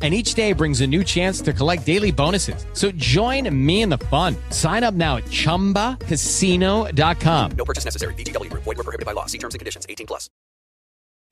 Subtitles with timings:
[0.00, 2.64] and each day brings a new chance to collect daily bonuses.
[2.72, 4.34] So join me in the fun.
[4.48, 7.50] Sign up now at ChumbaCasino.com.
[7.58, 8.14] No purchase necessary.
[8.14, 8.48] BGW.
[8.54, 9.26] Void were prohibited by law.
[9.26, 9.84] See terms and conditions.
[9.86, 10.30] 18 plus.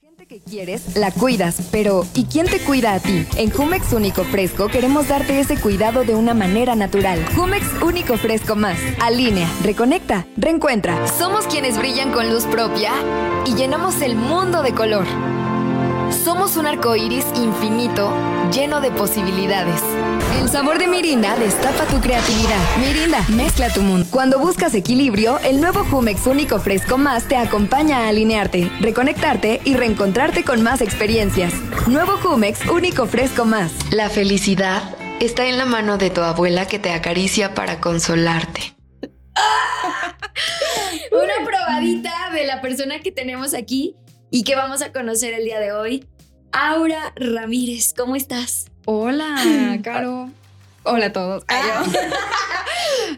[0.01, 3.27] Gente que quieres, la cuidas, pero ¿y quién te cuida a ti?
[3.37, 7.25] En Jumex Único Fresco queremos darte ese cuidado de una manera natural.
[7.37, 8.79] Jumex Único Fresco Más.
[9.01, 11.07] Alinea, reconecta, reencuentra.
[11.07, 12.93] Somos quienes brillan con luz propia
[13.47, 15.07] y llenamos el mundo de color.
[16.11, 18.11] Somos un arco iris infinito,
[18.51, 19.83] lleno de posibilidades.
[20.41, 22.59] El sabor de Mirinda destapa tu creatividad.
[22.79, 24.07] Mirinda, mezcla tu mundo.
[24.11, 29.75] Cuando buscas equilibrio, el nuevo Jumex Único Fresco Más te acompaña a alinearte, reconectarte y
[29.75, 31.53] reencontrarte con más experiencias.
[31.87, 33.71] Nuevo Jumex Único Fresco Más.
[33.91, 38.75] La felicidad está en la mano de tu abuela que te acaricia para consolarte.
[41.13, 43.95] Una probadita de la persona que tenemos aquí
[44.31, 46.05] y que vamos a conocer el día de hoy.
[46.53, 48.67] Aura Ramírez, ¿cómo estás?
[48.85, 50.31] Hola, Caro.
[50.85, 51.45] Hola a todos.
[51.49, 51.85] Ah.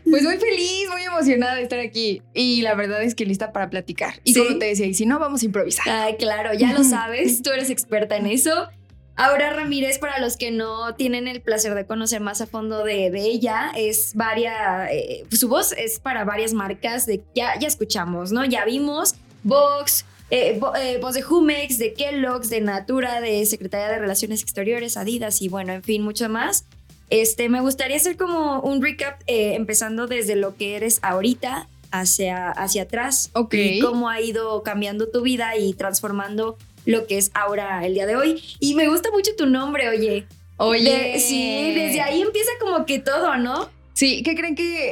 [0.08, 2.22] Pues muy feliz, muy emocionada de estar aquí.
[2.34, 4.14] Y la verdad es que lista para platicar.
[4.25, 4.42] Y ¿Sí?
[4.42, 5.89] como te decía, y si no, vamos a improvisar.
[5.89, 8.69] Ay, claro, ya lo sabes, tú eres experta en eso.
[9.17, 13.11] Aura Ramírez, para los que no tienen el placer de conocer más a fondo de,
[13.11, 18.33] de ella, es varias, eh, su voz es para varias marcas de, ya, ya escuchamos,
[18.33, 18.45] ¿no?
[18.45, 23.98] Ya vimos Vox, eh, eh, voz de Jumex, de Kellogg's, de Natura, de Secretaría de
[23.98, 26.64] Relaciones Exteriores, Adidas y bueno, en fin, mucho más.
[27.11, 32.51] Este, me gustaría hacer como un recap, eh, empezando desde lo que eres ahorita hacia,
[32.51, 33.31] hacia atrás.
[33.34, 33.55] Ok.
[33.55, 38.06] Y cómo ha ido cambiando tu vida y transformando lo que es ahora el día
[38.06, 38.42] de hoy.
[38.61, 40.27] Y me gusta mucho tu nombre, oye.
[40.56, 41.12] Oye.
[41.14, 43.69] De- sí, desde ahí empieza como que todo, ¿no?
[43.92, 44.90] Sí, ¿qué creen que?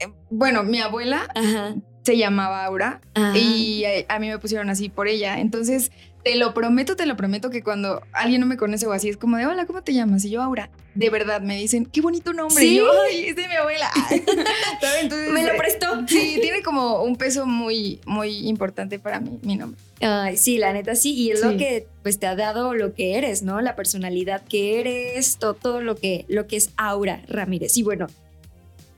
[0.00, 1.76] eh, Bueno, mi abuela Ajá.
[2.02, 3.00] Se llamaba Aura
[3.34, 5.38] y a, a mí me pusieron así por ella.
[5.40, 5.90] Entonces,
[6.24, 9.16] te lo prometo, te lo prometo que cuando alguien no me conoce o así es
[9.16, 10.24] como de, hola, ¿cómo te llamas?
[10.24, 12.62] Y yo, Aura, de verdad me dicen, qué bonito nombre.
[12.62, 12.74] ¿Sí?
[12.74, 13.90] Y yo, ay, es de mi abuela.
[15.00, 15.86] Entonces, Me lo eh, prestó.
[16.06, 19.80] Sí, tiene como un peso muy, muy importante para mí, mi nombre.
[20.00, 21.12] Ay, sí, la neta sí.
[21.14, 23.60] Y es lo que pues te ha dado lo que eres, ¿no?
[23.60, 27.76] La personalidad que eres, to- todo, lo, que, lo que es Aura Ramírez.
[27.76, 28.06] Y bueno,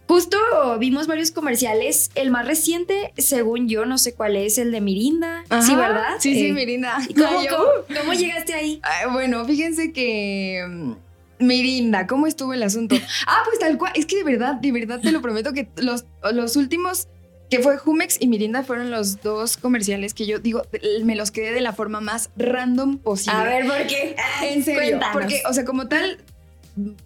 [0.09, 0.37] justo
[0.79, 2.11] vimos varios comerciales.
[2.15, 5.45] El más reciente, según yo, no sé cuál es, el de Mirinda.
[5.63, 5.75] sí.
[5.75, 6.17] ¿verdad?
[6.19, 6.99] Sí, sí, Eh, Mirinda.
[7.09, 8.81] ¿y ¿Cómo, cómo- cómo llegaste ahí?
[8.83, 10.93] Ay, bueno, fíjense que mm,
[11.41, 12.95] Mirinda, ¿cómo estuvo el asunto?
[13.27, 16.05] Ah, pues tal cual, es que de verdad, de verdad te lo prometo que los,
[16.33, 17.09] los últimos
[17.51, 20.63] que fue Jumex y Mirinda fueron los dos comerciales que yo digo,
[21.05, 23.39] me los quedé de la forma más random posible.
[23.39, 24.17] A ver, ¿por qué?
[24.43, 25.13] En serio, Cuéntanos.
[25.13, 26.17] porque, o sea, como tal,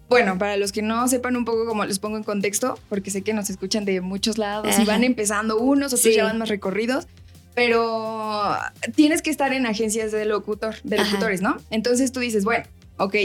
[0.09, 3.21] bueno, para los que no sepan un poco cómo les pongo en contexto, porque sé
[3.21, 4.81] que nos escuchan de muchos lados Ajá.
[4.81, 6.13] y van empezando unos, otros Sí.
[6.15, 7.07] ya van más recorridos,
[7.53, 8.55] pero
[8.95, 11.05] tienes que estar en agencias de locutor, de Ajá.
[11.09, 11.57] locutores, ¿no?
[11.69, 12.65] Entonces tú dices, bueno,
[12.97, 13.15] ok,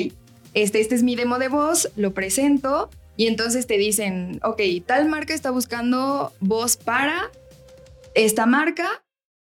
[0.54, 5.08] este, este es mi demo de voz, lo presento y entonces te dicen, ok, tal
[5.08, 7.30] marca está buscando voz para
[8.14, 8.88] esta marca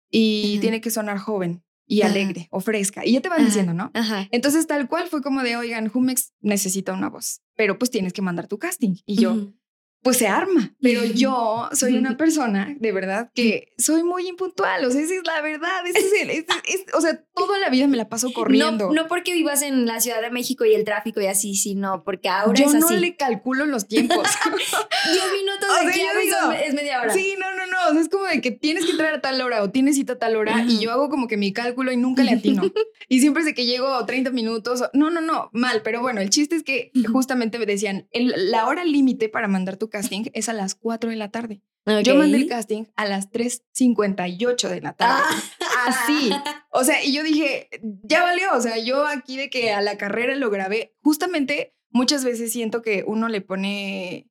[0.10, 3.06] y tiene que sonar joven y alegre o fresca.
[3.06, 3.46] Y ya te van Ajá.
[3.48, 3.92] diciendo, ¿no?
[3.94, 4.28] Ajá.
[4.32, 8.22] Entonces, tal cual fue como de, oigan, Jumex necesita una voz, pero pues tienes que
[8.22, 8.96] mandar tu casting.
[9.06, 9.52] Y yo,
[10.02, 10.74] pues se arma.
[10.82, 14.84] Pero yo soy una persona, de verdad, que soy muy impuntual.
[14.86, 15.86] O sea, esa es la verdad.
[15.86, 18.88] Ese es el, ese es- o sea, toda la vida me la paso corriendo.
[18.88, 22.04] No, no porque vivas en la Ciudad de México y el tráfico y así, sino
[22.04, 22.98] porque ahora yo es no así.
[22.98, 24.26] le calculo los tiempos.
[25.12, 27.14] 10 minutos O de sea, aquí yo digo, es media hora.
[27.14, 27.61] Sí, no, no,
[27.94, 28.00] no.
[28.00, 30.36] Es como de que tienes que entrar a tal hora o tienes cita a tal
[30.36, 32.62] hora y yo hago como que mi cálculo y nunca le atino.
[33.10, 34.84] y siempre es de que llego 30 minutos.
[34.94, 35.82] No, no, no, mal.
[35.84, 39.78] Pero bueno, el chiste es que justamente me decían, el- la hora límite para mandar
[39.78, 41.62] tu casting es a las 4 de la tarde.
[42.04, 45.24] Yo mandé el casting a las 3.58 de la tarde.
[45.26, 45.88] Ah.
[45.88, 46.30] Así.
[46.72, 47.70] O sea, y yo dije,
[48.04, 48.54] ya valió.
[48.54, 50.96] O sea, yo aquí de que a la carrera lo grabé.
[51.02, 54.30] Justamente muchas veces siento que uno le pone,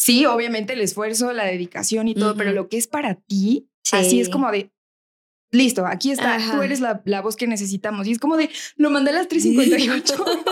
[0.00, 3.96] sí, obviamente el esfuerzo, la dedicación y todo, pero lo que es para ti, Sí.
[3.96, 4.70] así es como de,
[5.50, 6.54] listo, aquí está, Ajá.
[6.56, 8.06] tú eres la, la voz que necesitamos.
[8.06, 10.14] Y es como de, lo mandé a las 3.58.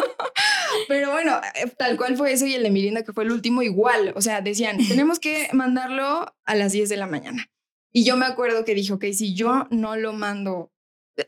[0.89, 3.63] Pero bueno, eh, tal cual fue eso y el de Mirinda, que fue el último,
[3.63, 4.13] igual.
[4.17, 7.47] O sea, decían, tenemos que mandarlo a las 10 de la mañana.
[7.91, 10.71] Y yo me acuerdo que dije, ok, si yo no lo mando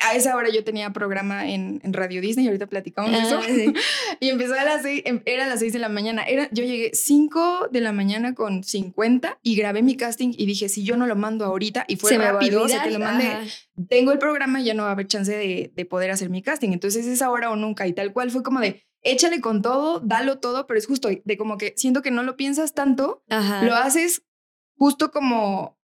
[0.00, 3.22] a esa hora yo tenía programa en, en Radio Disney y ahorita platicamos de Ah,
[3.26, 3.42] eso.
[3.42, 3.72] sí.
[4.20, 6.22] Y empezó a las seis, em- era a las 6 de la mañana.
[6.24, 10.68] Era, yo llegué 5 de la mañana con 50 y grabé mi casting y dije,
[10.68, 13.26] si yo no lo mando ahorita y fue Se rápido, o sea, que lo mandé,
[13.28, 13.44] ajá.
[13.88, 16.42] tengo el programa y ya no va a haber chance de, de poder hacer mi
[16.42, 16.70] casting.
[16.72, 17.86] Entonces es ahora o nunca.
[17.86, 21.36] Y tal cual fue como de, échale con todo, dalo todo, pero es justo de
[21.38, 23.62] como que siento que no lo piensas tanto, Ajá.
[23.64, 24.22] lo haces
[24.76, 25.78] justo como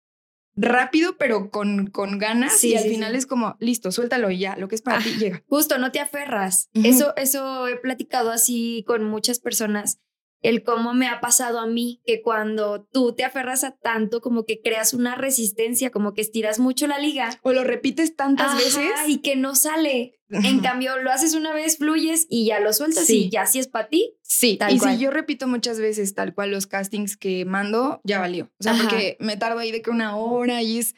[0.57, 3.19] rápido, pero con, con ganas Sí, y al sí, final sí.
[3.19, 5.19] es como, listo, suéltalo y ya, lo que es para ti Ah.
[5.19, 5.43] llega.
[5.49, 6.69] Justo, no te aferras.
[6.75, 9.99] Eso, eso he platicado así con muchas personas.
[10.43, 14.45] El cómo me ha pasado a mí, que cuando tú te aferras a tanto, como
[14.45, 17.31] que creas una resistencia, como que estiras mucho la liga.
[17.43, 18.91] O lo repites tantas Ajá, veces.
[19.07, 20.19] Y que no sale.
[20.29, 23.25] En cambio, lo haces una vez, fluyes y ya lo sueltas Sí.
[23.27, 24.17] y ya si es para ti.
[24.23, 24.97] Sí, Tal y cual.
[24.97, 28.47] si yo repito muchas veces tal cual los castings que mando, ya valió.
[28.59, 28.85] O sea, Ajá.
[28.85, 30.95] porque me tardo ahí de que una hora y es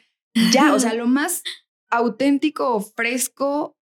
[0.53, 1.43] ya, o sea, lo más
[1.89, 3.77] auténtico, fresco,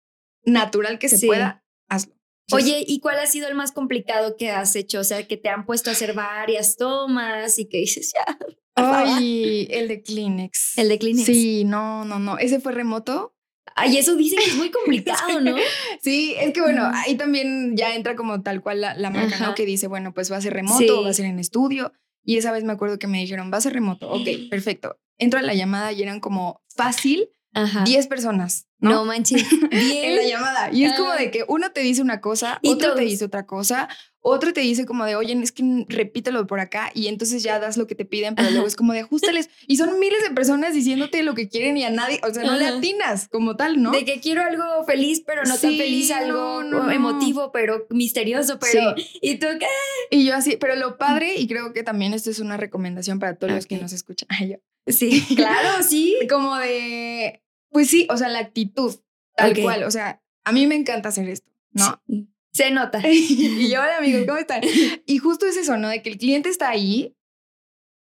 [0.44, 1.28] natural que se Sí.
[1.28, 2.14] pueda, hazlo.
[2.52, 5.00] Oye, ¿y cuál ha sido el más complicado que has hecho?
[5.00, 8.38] O sea, que te han puesto a hacer varias tomas y que dices, ya.
[8.76, 10.78] Ay, el de Kleenex.
[10.78, 11.26] El de Kleenex.
[11.26, 12.38] Sí, no, no, no.
[12.38, 13.36] Ese fue remoto.
[13.76, 15.56] Ay, eso dicen que es muy complicado, ¿no?
[16.02, 16.94] Sí, es que bueno, Mm.
[16.96, 19.48] ahí también ya entra como tal cual la, la marca, Ajá.
[19.48, 19.56] ¿no?
[19.56, 21.04] Que dice, bueno, pues va a ser remoto, Sí.
[21.04, 21.94] va a ser en estudio.
[22.24, 24.10] Y esa vez me acuerdo que me dijeron, va a ser remoto.
[24.12, 24.98] Ok, perfecto.
[25.18, 27.84] Entro a la llamada y eran como fácil Ajá.
[27.84, 29.06] 10 personas, No, ¿no?
[29.06, 29.44] manches.
[29.72, 30.70] en la llamada.
[30.72, 33.10] Y es como de que uno te dice una cosa, Y otro te todos.
[33.10, 33.90] dice otra cosa,
[34.22, 37.78] otro te dice como de, oye, es que repítelo por acá y entonces ya das
[37.78, 38.54] lo que te piden, pero Ajá.
[38.54, 39.50] luego es como de ajustales.
[39.66, 42.56] Y son miles de personas diciéndote lo que quieren y a nadie, o sea, no
[42.56, 42.78] le Ajá.
[42.78, 43.92] atinas como tal, ¿no?
[43.92, 47.88] De que quiero algo feliz, pero no tan Sí, feliz, algo no, no, emotivo, pero
[47.90, 48.94] misterioso, pero.
[49.22, 49.68] Y tú, ¿qué?
[50.12, 53.36] Y yo así, pero lo padre, y creo que también esto es una recomendación para
[53.36, 54.56] todos los que nos escuchan, Ay, yo.
[54.88, 56.18] Sí, claro, sí.
[56.30, 58.96] como de, pues sí, o sea, la actitud,
[59.36, 59.60] tal Ok.
[59.62, 62.02] cual, o sea, a mí me encanta hacer esto, ¿no?
[62.08, 62.28] Sí.
[62.52, 63.02] Se nota.
[63.08, 64.62] y yo, hola amigos, ¿cómo están?
[65.06, 65.90] Y justo es eso, ¿no?
[65.90, 67.16] De que el cliente está ahí,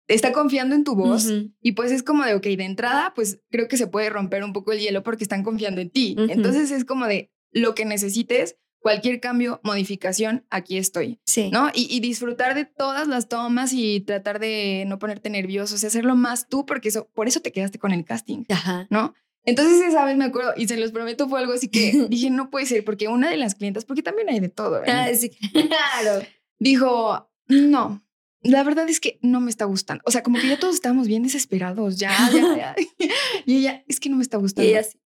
[0.08, 1.52] está confiando en tu voz Ujú.
[1.61, 4.52] y pues es como de, ok, de entrada, pues creo que se puede romper un
[4.52, 6.16] poco el hielo porque están confiando en ti.
[6.19, 6.32] Ujú.
[6.32, 11.50] Entonces es como de lo que necesites, cualquier cambio, modificación, aquí estoy, Sí.
[11.53, 11.71] ¿no?
[11.75, 15.88] Y, y disfrutar de todas las tomas y tratar de no ponerte nervioso, o sea,
[15.88, 18.44] hacerlo más tú porque eso, por eso te quedaste con el casting.
[18.49, 18.87] Ajá.
[18.91, 19.15] ¿no?
[19.44, 22.50] Entonces esa vez me acuerdo, y se los prometo, fue algo así que dije, no
[22.50, 25.09] puede ser, porque una de las clientas, porque también hay de todo, ¿verdad?
[25.11, 26.26] Ah, sí, claro.
[26.59, 28.03] dijo, no,
[28.43, 30.03] la verdad es que no me está gustando.
[30.06, 32.76] O sea, como que ya todos estábamos bien desesperados, ya, ya, ya.
[33.47, 34.71] Y ella, es que no me está Y gustando.
[34.71, 34.99] ella así.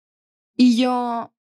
[0.56, 1.32] Y yo,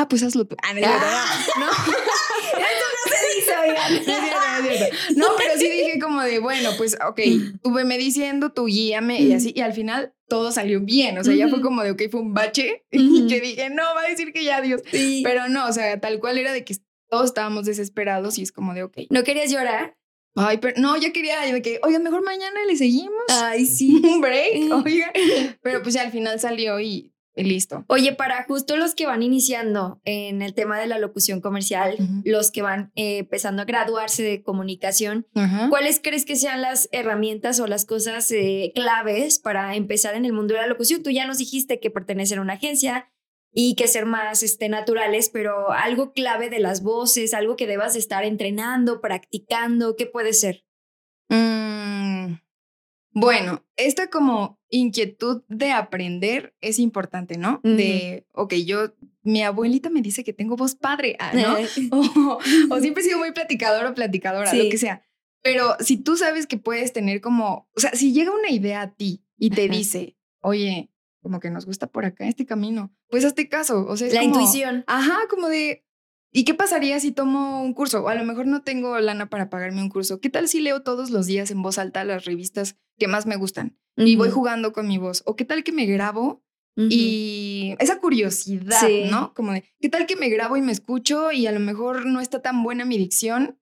[0.00, 0.56] ah, pues hazlo tú.
[0.62, 1.46] Ah, no, Ah.
[1.58, 3.92] no, Eso no se dice, oigan.
[3.92, 4.96] no es cierto, no es cierto.
[5.16, 7.20] No, pero sí dije como de, bueno, pues, ok,
[7.62, 11.18] tú veme diciendo, tú guíame y así, y al final todo salió bien.
[11.18, 14.02] O sea, ya fue como de, ok, fue un bache, y que dije, no, va
[14.02, 14.82] a decir que ya, Dios.
[14.90, 15.22] Sí.
[15.24, 16.76] Pero no, o sea, tal cual era de que
[17.10, 18.98] todos estábamos desesperados y es como de, ok.
[19.10, 19.96] ¿No querías llorar?
[20.36, 23.22] Ay, pero no, ya quería de que, oigan, mejor mañana le seguimos.
[23.28, 24.00] Ay, sí.
[24.04, 25.12] Un break, oigan.
[25.62, 27.84] Pero pues ya al final salió y, y listo.
[27.88, 32.50] Oye, para justo los que van iniciando en el tema de la locución comercial, los
[32.50, 35.26] que van eh, empezando a graduarse de comunicación.
[35.68, 40.32] ¿cuáles crees que sean las herramientas o las cosas eh, claves para empezar en el
[40.32, 41.02] mundo de la locución?
[41.02, 43.10] Tú ya nos dijiste que pertenecer a una agencia
[43.52, 47.94] y que ser más este, naturales, pero algo clave de las voces, algo que debas
[47.94, 50.64] de estar entrenando, practicando, ¿qué puede ser?
[51.28, 52.34] Mm,
[53.14, 57.60] bueno, esta como inquietud de aprender es importante, ¿no?
[57.62, 61.56] De, ok, yo, mi abuelita me dice que tengo voz padre, ah, ¿no?
[61.96, 62.38] o,
[62.74, 64.58] o siempre he sido muy platicador o platicadora, Sí.
[64.64, 65.02] lo que sea.
[65.42, 68.94] Pero si tú sabes que puedes tener como, o sea, si llega una idea a
[68.94, 69.74] ti y te Ajá.
[69.76, 70.90] dice, oye,
[71.22, 73.86] como que nos gusta por acá este camino, pues hazte caso.
[73.86, 74.84] O sea, es La como- intuición.
[74.86, 75.84] Ajá, como de,
[76.34, 78.02] ¿y qué pasaría si tomo un curso?
[78.04, 80.20] O a lo mejor no tengo lana para pagarme un curso.
[80.20, 83.36] ¿Qué tal si leo todos los días en voz alta las revistas que más me
[83.36, 85.22] gustan y voy jugando con mi voz?
[85.24, 86.42] ¿O qué tal que me grabo
[86.76, 89.04] y esa curiosidad, Sí.
[89.10, 89.32] ¿no?
[89.32, 92.20] Como de, ¿qué tal que me grabo y me escucho y a lo mejor no
[92.20, 93.58] está tan buena mi dicción?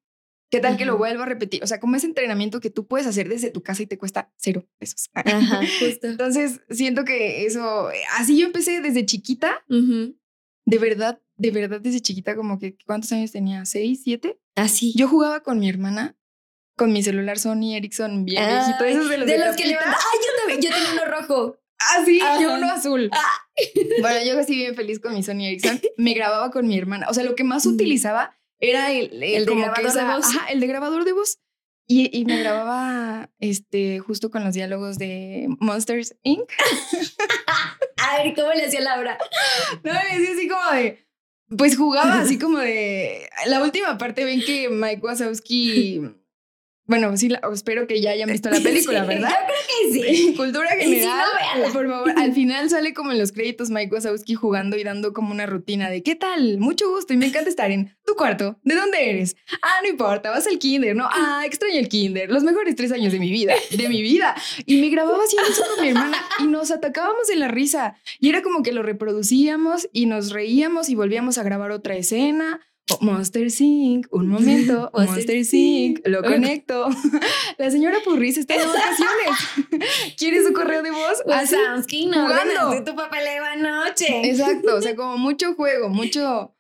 [0.50, 1.62] ¿Qué tal que lo vuelvo a repetir?
[1.62, 4.31] O sea, como ese entrenamiento que tú puedes hacer desde tu casa y te cuesta
[4.37, 5.09] cero pesos.
[5.14, 6.07] Ajá, justo.
[6.07, 7.88] Entonces, siento que eso,
[8.19, 13.33] así yo empecé desde chiquita, de verdad, de verdad desde chiquita, como que, ¿cuántos años
[13.33, 13.65] tenía?
[13.65, 14.39] ¿Seis, siete?
[14.55, 14.93] Así.
[14.97, 16.17] Yo jugaba con mi hermana,
[16.77, 19.65] con mi celular Sony Ericsson bien viejito, Ay, esos de los de, de los que.
[19.65, 20.61] Ay, yo también.
[20.61, 21.59] Yo tenía uno rojo.
[21.81, 22.59] Ah, sí, yo Ajá.
[22.59, 23.11] uno azul.
[24.01, 25.81] Bueno, yo así bien feliz con mi Sony Ericsson.
[25.99, 27.07] Me grababa con mi hermana.
[27.11, 27.71] O sea, lo que más Mm.
[27.75, 30.25] utilizaba era el, el, El de grabador de voz.
[30.37, 31.39] Ajá, el de grabador de voz.
[31.89, 36.49] Y, y me grababa este, justo con los diálogos de Monsters Inc.
[37.99, 39.19] A ver, ¿cómo le hacía Laura?
[39.83, 41.07] No, le decía así como de.
[41.57, 43.29] Pues jugaba así como de.
[43.47, 46.01] La última parte ven que Mike Wazowski.
[46.85, 49.31] Bueno, sí, la- espero que ya hayan visto la película, Sí, ¿verdad?
[49.31, 50.35] Yo creo que sí.
[50.37, 51.27] Cultura si general.
[51.65, 55.12] no, por favor, al final sale como en los créditos Mike Wazowski jugando y dando
[55.12, 56.59] como una rutina de ¿qué tal?
[56.59, 58.59] Mucho gusto y me encanta estar en tu cuarto.
[58.65, 59.37] ¿De dónde eres?
[59.62, 61.09] Ah, no importa, vas al kinder, ¿no?
[61.11, 62.31] Ah, extraño el kinder.
[62.31, 64.35] Los mejores tres años de mi vida, de mi vida.
[64.67, 67.95] Y me grababa haciendo eso con mi hermana y nos atacábamos de la risa.
[68.19, 72.61] Y era como que lo reproducíamos y nos reíamos y volvíamos a grabar otra escena.
[73.01, 76.89] Monster Sync, un momento, Monster Sync, lo conecto.
[77.59, 80.15] La señora Purris está de vacaciones.
[80.19, 81.23] ¿Quieres su correo de voz?
[81.33, 81.55] Así.
[81.57, 82.55] Wazowski, no jugando.
[82.55, 84.29] ganaste tu papeleo anoche.
[84.29, 86.55] Exacto, o sea, como mucho juego, mucho,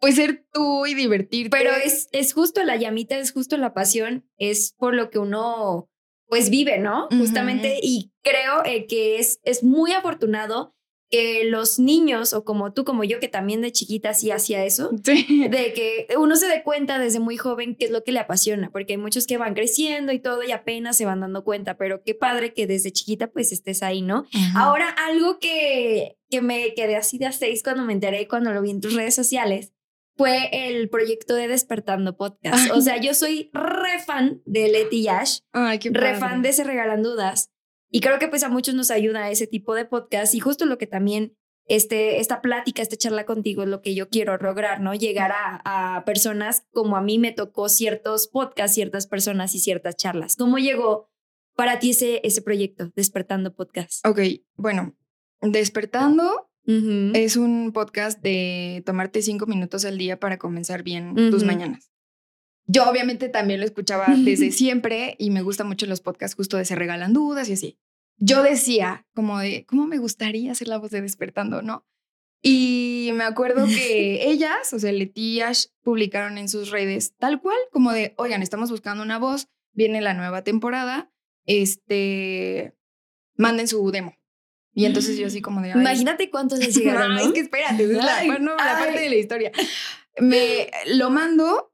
[0.00, 1.56] pues ser tú y divertirte.
[1.56, 5.88] Pero es, es justo la llamita, es justo la pasión, es por lo que uno
[6.26, 7.08] pues vive, ¿no?
[7.10, 10.74] Justamente, y creo eh, que es, es muy afortunado
[11.12, 14.90] que los niños, o como tú, como yo, que también de chiquita sí hacía eso,
[15.04, 15.46] Sí.
[15.50, 18.70] de que uno se dé cuenta desde muy joven qué es lo que le apasiona,
[18.72, 22.02] porque hay muchos que van creciendo y todo y apenas se van dando cuenta, pero
[22.02, 24.24] qué padre que desde chiquita pues estés ahí, ¿no?
[24.56, 28.62] Ahora, algo que, que me quedé así de a seis cuando me enteré, cuando lo
[28.62, 29.72] vi en tus redes sociales,
[30.16, 32.70] fue el proyecto de Despertando Podcast.
[32.72, 36.18] O sea, yo soy re fan de Leti y Ash, Ay, qué re padre.
[36.18, 37.50] fan de Se Regalan Dudas.
[37.94, 40.78] Y creo que pues a muchos nos ayuda ese tipo de podcast y justo lo
[40.78, 44.94] que también este, esta plática, esta charla contigo es lo que yo quiero lograr, ¿no?
[44.94, 49.96] Llegar a, a personas como a mí me tocó ciertos podcasts, ciertas personas y ciertas
[49.96, 50.36] charlas.
[50.36, 51.10] ¿Cómo llegó
[51.54, 54.04] para ti ese, ese proyecto, Despertando Podcast?
[54.06, 54.20] Ok,
[54.56, 54.96] bueno,
[55.42, 61.46] Despertando es un podcast de tomarte cinco minutos al día para comenzar bien tus Ujú.
[61.46, 61.91] mañanas.
[62.66, 66.64] Yo obviamente también lo escuchaba desde siempre y me gustan mucho los podcasts justo de
[66.64, 67.78] Se Regalan Dudas y así.
[68.18, 71.84] Yo decía como de, ¿cómo me gustaría ser la voz de Despertando, no?
[72.42, 77.40] Y me acuerdo que ellas, o sea, Leti y Ash, publicaron en sus redes tal
[77.40, 81.10] cual, como de, oigan, estamos buscando una voz, viene la nueva temporada,
[81.46, 82.74] este,
[83.36, 84.14] manden su demo.
[84.74, 85.72] Y entonces yo así como de...
[85.72, 89.08] "Ay, Imagínate cuántos les llegaron, no, es que espérate, es la, bueno, la parte de
[89.10, 89.52] la historia.
[90.18, 91.71] Me lo mando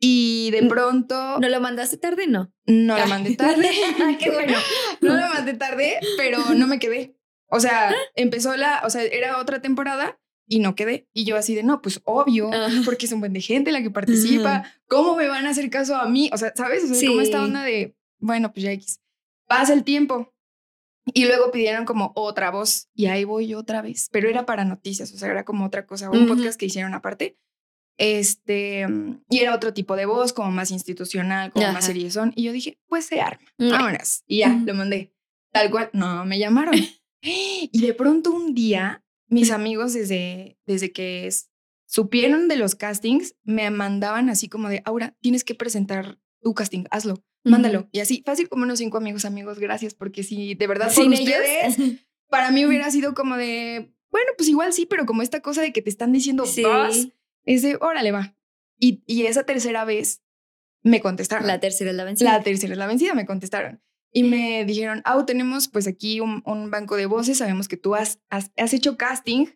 [0.00, 2.26] y de pronto ¿No lo mandaste tarde?
[2.26, 2.52] No.
[2.66, 3.68] no lo mandé tarde.
[4.00, 4.56] Ah, qué bueno.
[5.00, 7.16] No lo mandé tarde, pero no me quedé.
[7.50, 11.08] O sea, empezó la, o sea, era otra temporada y no quedé.
[11.12, 12.82] Y yo así de, no, pues obvio, Ajá.
[12.84, 14.64] porque es un buen de gente la que participa.
[14.86, 16.30] ¿Cómo me van a hacer caso a mí?
[16.32, 16.84] O sea, ¿sabes?
[16.90, 17.44] O sea, como esta Sí.
[17.44, 19.00] onda de, bueno, pues ya X.
[19.46, 20.34] Pasa el tiempo.
[21.14, 24.66] Y luego pidieron como otra voz y ahí voy yo otra vez, pero era para
[24.66, 27.38] noticias, o sea, era como otra cosa, un podcast que hicieron aparte.
[27.98, 31.86] Este, mm, y era otro tipo de voz, como más institucional, como más Ajá.
[31.88, 32.32] seriezón.
[32.36, 34.22] Y yo dije, pues se arma, vámonos.
[34.26, 35.12] Y ya, lo mandé.
[35.52, 36.74] Tal cual, no, me llamaron.
[37.22, 41.50] y de pronto un día, mis amigos desde, desde que es-
[41.86, 46.84] supieron de los castings, me mandaban así como de, Aura, tienes que presentar tu casting,
[46.90, 47.88] hazlo, mándalo.
[47.92, 51.78] Y así, fácil como unos cinco amigos, amigos, gracias, porque si de verdad Sin ustedes,
[51.78, 51.92] ellos.
[52.30, 55.72] para mí hubiera sido como de, bueno, pues igual sí, pero como esta cosa de
[55.72, 56.62] que te están diciendo Sí.
[56.62, 57.08] vas,
[57.44, 58.36] es de, órale, va.
[58.78, 60.22] Y, y esa tercera vez
[60.82, 61.46] me contestaron.
[61.46, 62.32] La tercera es la vencida.
[62.32, 63.82] La tercera es la vencida, me contestaron.
[64.12, 67.94] Y me dijeron, Au, tenemos pues aquí un, un banco de voces, sabemos que tú
[67.94, 69.46] has, has, has hecho casting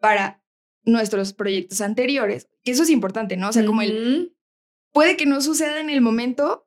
[0.00, 0.42] para
[0.84, 3.50] nuestros proyectos anteriores, que eso es importante, ¿no?
[3.50, 4.34] O sea, como el,
[4.92, 6.66] puede que no suceda en el momento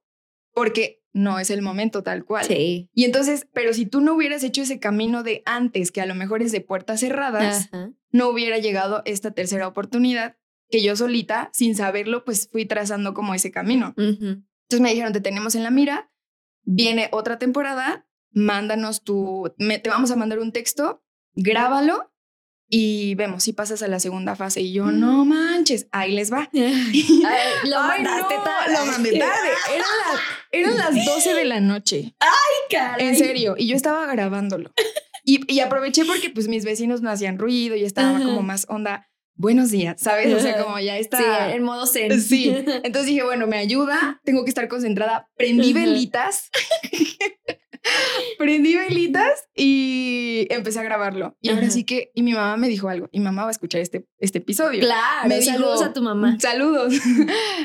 [0.54, 2.46] porque no es el momento tal cual.
[2.46, 2.90] Sí.
[2.94, 6.16] Y entonces, pero si tú no hubieras hecho ese camino de antes, que a lo
[6.16, 7.70] mejor es de puertas cerradas,
[8.12, 10.38] no hubiera llegado esta tercera oportunidad
[10.74, 13.90] que yo solita, sin saberlo, pues fui trazando como ese camino.
[13.96, 14.42] Ujú.
[14.64, 16.10] Entonces me dijeron, te tenemos en la mira,
[16.64, 21.04] viene otra temporada, mándanos tu, me- te vamos a mandar un texto,
[21.36, 22.12] grábalo
[22.68, 24.62] y vemos si pasas a la segunda fase.
[24.62, 26.50] Y yo, no manches, ahí les va.
[26.56, 27.04] Ay,
[27.70, 28.74] lo Ay, mandaste no, tarde.
[28.74, 29.50] Lo mandé tarde.
[29.76, 32.16] Eran las, eran las 12 de la noche.
[32.72, 33.06] Caray.
[33.10, 33.54] En serio.
[33.60, 34.72] Y yo estaba grabándolo.
[35.24, 38.26] Y, y aproveché porque pues mis vecinos no hacían ruido y estaba Ajá.
[38.26, 40.34] como más onda, buenos días, ¿sabes?
[40.34, 41.54] O sea, como ya Sí, está.
[41.54, 42.20] en modo zen.
[42.22, 42.50] Sí.
[42.84, 45.30] Entonces dije, bueno, me ayuda, tengo que estar concentrada.
[45.36, 46.50] Prendí velitas.
[48.38, 51.38] Prendí velitas y empecé a grabarlo.
[51.42, 53.82] Y ahora sí que, y mi mamá me dijo algo, y mamá va a escuchar
[53.82, 54.80] este, este episodio.
[54.80, 56.38] Claro, Me saludos dijo- a tu mamá.
[56.40, 56.94] Saludos.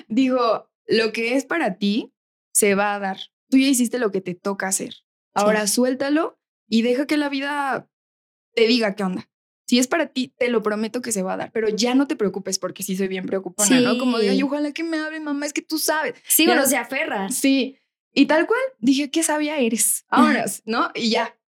[0.09, 2.13] dijo, lo que es para ti
[2.53, 3.19] se va a dar.
[3.51, 4.95] Tú ya hiciste lo que te toca hacer.
[5.35, 7.89] Ahora suéltalo y deja que la vida
[8.55, 9.31] te diga qué onda.
[9.69, 12.07] Si es para ti, te lo prometo que se va a dar, pero ya no
[12.07, 13.99] te preocupes porque sí soy bien preocupona, ¿no?
[13.99, 14.29] Como Sí.
[14.29, 16.15] ay, ojalá que me hable, mamá, es que tú sabes.
[16.27, 17.29] Sí, bueno, no- se aferra.
[17.31, 17.79] Sí.
[18.15, 20.07] Y tal cual, dije, qué sabia eres.
[20.43, 20.91] Ahora, ¿no?
[20.95, 21.39] Y ya.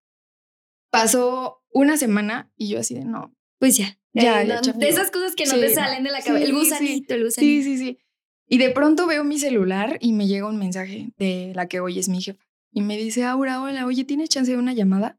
[0.89, 3.33] Pasó una semana y yo así de no.
[3.59, 3.97] Pues ya.
[4.13, 4.79] Ya, ya, no, chafeo.
[4.81, 6.37] de esas cosas que no Sí, te salen de la cabeza.
[6.37, 6.53] Sí, el sí.
[6.53, 7.63] gusanito, el Sí, gusanito.
[7.63, 7.99] sí, sí.
[8.49, 11.97] Y de pronto veo mi celular y me llega un mensaje de la que hoy
[11.97, 12.43] es mi jefa.
[12.73, 15.17] Y me dice, Aura, hola, oye, ¿tienes chance de una llamada?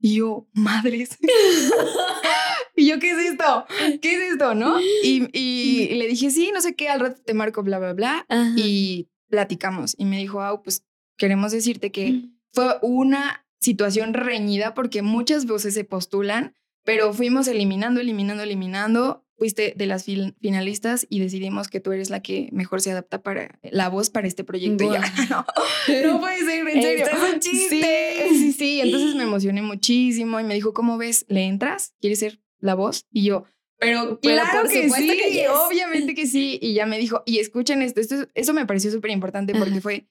[0.00, 1.18] Y yo, madres.
[2.76, 3.66] y yo, ¿qué es esto?
[4.00, 4.54] ¿Qué es esto?
[4.54, 4.80] ¿No?
[4.80, 7.92] Y, y- y le dije, sí, no sé qué, al rato te marco, bla, bla,
[7.92, 8.26] bla.
[8.28, 8.52] Ajá.
[8.56, 9.94] Y platicamos.
[9.98, 10.84] Y me dijo, Au, pues
[11.16, 18.00] queremos decirte que fue una situación reñida porque muchas voces se postulan, pero fuimos eliminando,
[18.00, 19.24] eliminando, eliminando.
[19.36, 23.58] Fuiste de las finalistas y decidimos que tú eres la que mejor se adapta para
[23.62, 24.84] la voz para este proyecto.
[24.84, 25.00] Y Guau.
[25.30, 25.46] no,
[26.12, 27.04] no puede ser, en serio.
[27.06, 28.26] Esto es un chiste.
[28.28, 28.80] Sí, sí, sí.
[28.82, 31.24] Entonces me emocioné muchísimo y me dijo, ¿cómo ves?
[31.28, 31.94] ¿Le entras?
[32.02, 33.06] ¿Quieres ser la voz?
[33.10, 33.46] Y yo,
[33.80, 35.48] pero Pero claro por que sí, que yes.
[35.48, 36.58] obviamente que sí.
[36.60, 39.80] Y ya me dijo, y escuchen esto, esto eso me pareció súper importante porque Ajá.
[39.80, 40.06] fue,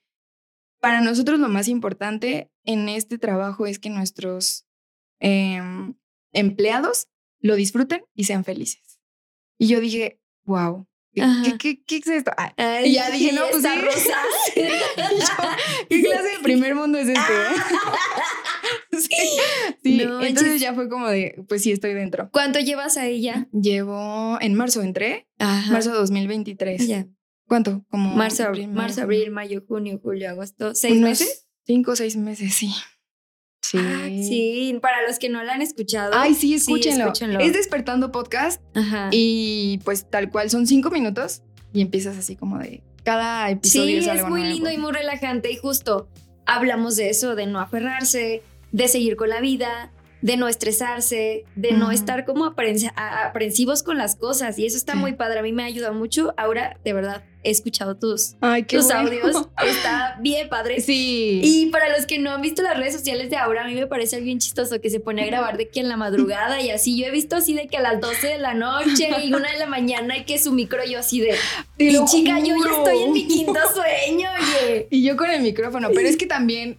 [0.81, 4.65] para nosotros lo más importante en este trabajo es que nuestros
[5.19, 5.93] em,
[6.33, 7.07] empleados
[7.39, 8.99] lo disfruten y sean felices.
[9.57, 11.23] Y yo dije, wow, ¿qué,
[11.59, 12.31] qué, qué- es esto?
[12.37, 13.69] Ah, Ay, y ya dije, no, pues sí.
[13.81, 14.17] rosa.
[15.89, 17.21] ¿Qué clase de primer mundo es este?
[18.91, 19.07] sí,
[19.83, 19.97] sí.
[19.97, 20.61] No entonces manches.
[20.61, 22.29] ya fue como de, pues sí, estoy dentro.
[22.31, 23.47] ¿Cuánto llevas a ella?
[23.51, 25.71] Llevo, en marzo entré, Ajá.
[25.71, 26.87] marzo 2023.
[26.87, 27.07] Ya.
[27.47, 27.83] ¿Cuánto?
[27.89, 30.75] Como Marzo, abril, marzo, abril, mayo, junio, julio, agosto.
[30.75, 31.47] ¿Seis meses?
[31.65, 32.71] Cinco o seis meses, sí.
[33.61, 33.77] Sí.
[33.79, 36.11] Ah, sí, para los que no la han escuchado.
[36.15, 37.05] Ay, sí, escúchenlo.
[37.05, 37.39] escúchenlo.
[37.39, 39.09] Es Despertando Podcast Ajá.
[39.11, 43.99] y pues tal cual son cinco minutos y empiezas así como de cada Sí, episodio
[43.99, 44.53] es, es algo muy nuevo.
[44.55, 46.07] lindo y muy relajante y justo
[46.45, 51.71] hablamos de eso, de no aferrarse, de seguir con la vida, de no estresarse, de
[51.71, 55.63] no estar como aprensivos con las cosas y eso está muy padre, a mí me
[55.63, 56.33] ayuda mucho.
[56.37, 59.01] Ahora, de verdad, he escuchado tus, Ay, qué tus bueno.
[59.01, 60.81] audios, está bien padre.
[60.81, 61.39] Sí.
[61.43, 63.87] Y para los que no han visto las redes sociales de Aura, a mí me
[63.87, 66.99] parece bien chistoso que se pone a grabar de que en la madrugada y así.
[66.99, 69.57] Yo he visto así de que a las 12 de la noche y una de
[69.57, 71.35] la mañana y que su micro yo así de...
[71.77, 74.87] Y chica, yo ya estoy en mi quinto sueño, oye.
[74.91, 76.77] Y yo con el micrófono, pero es que también,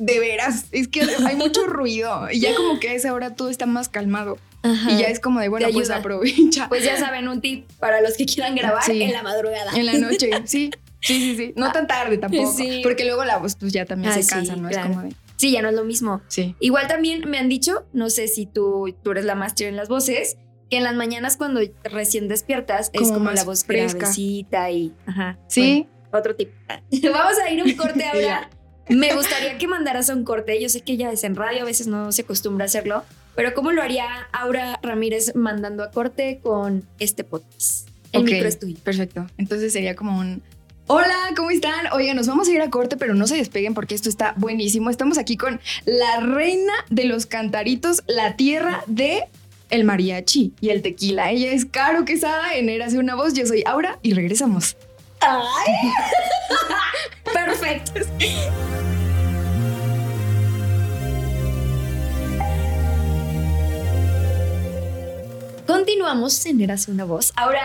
[0.00, 2.28] de veras, es que hay mucho ruido.
[2.30, 4.38] Y ya como que a esa hora todo está más calmado.
[4.62, 6.68] Y ya es como de, bueno, pues aprovecha.
[6.68, 9.00] Pues ya saben, un tip para los que quieran grabar Sí.
[9.02, 9.72] en la madrugada.
[9.74, 10.70] en la noche, sí.
[11.00, 11.52] Sí, sí, sí.
[11.56, 12.52] No tan tarde tampoco.
[12.52, 12.80] Sí.
[12.82, 14.68] Porque luego la voz pues ya también Ah, se sí, cansa, ¿no?
[14.68, 14.90] claro.
[14.90, 16.20] Es como de, Sí, ya no es lo mismo.
[16.28, 16.54] sí.
[16.60, 19.88] Igual también me han dicho, no sé si tú, tú eres la máster en las
[19.88, 20.36] voces,
[20.68, 24.10] que en las mañanas cuando recién despiertas es Como la voz fresca.
[24.16, 24.46] y...
[25.06, 25.38] Ajá.
[25.48, 25.86] Sí.
[26.10, 26.50] Bueno, otro tip.
[27.12, 28.50] Vamos a ir un corte ahora.
[28.90, 30.60] Me gustaría que mandaras a un corte.
[30.60, 33.04] Yo sé que ella es en radio, a veces no se acostumbra a hacerlo,
[33.36, 37.88] pero ¿cómo lo haría Aura Ramírez mandando a corte con este podcast?
[38.12, 38.76] El micro es tuyo.
[38.82, 39.26] Perfecto.
[39.38, 40.42] Entonces sería como un.
[40.88, 41.86] Hola, ¿cómo están?
[41.92, 44.90] Oigan, nos vamos a ir a corte, pero no se despeguen porque esto está buenísimo.
[44.90, 49.22] Estamos aquí con la reina de los cantaritos, la tierra de
[49.70, 51.30] el mariachi y el tequila.
[51.30, 53.34] Ella es Caro Quesada en Érase una voz.
[53.34, 54.76] Yo soy Aura y regresamos.
[55.20, 55.92] ¡Ay!
[57.32, 58.00] Perfecto.
[65.70, 67.32] Continuamos en Érase una voz.
[67.36, 67.62] Ahora,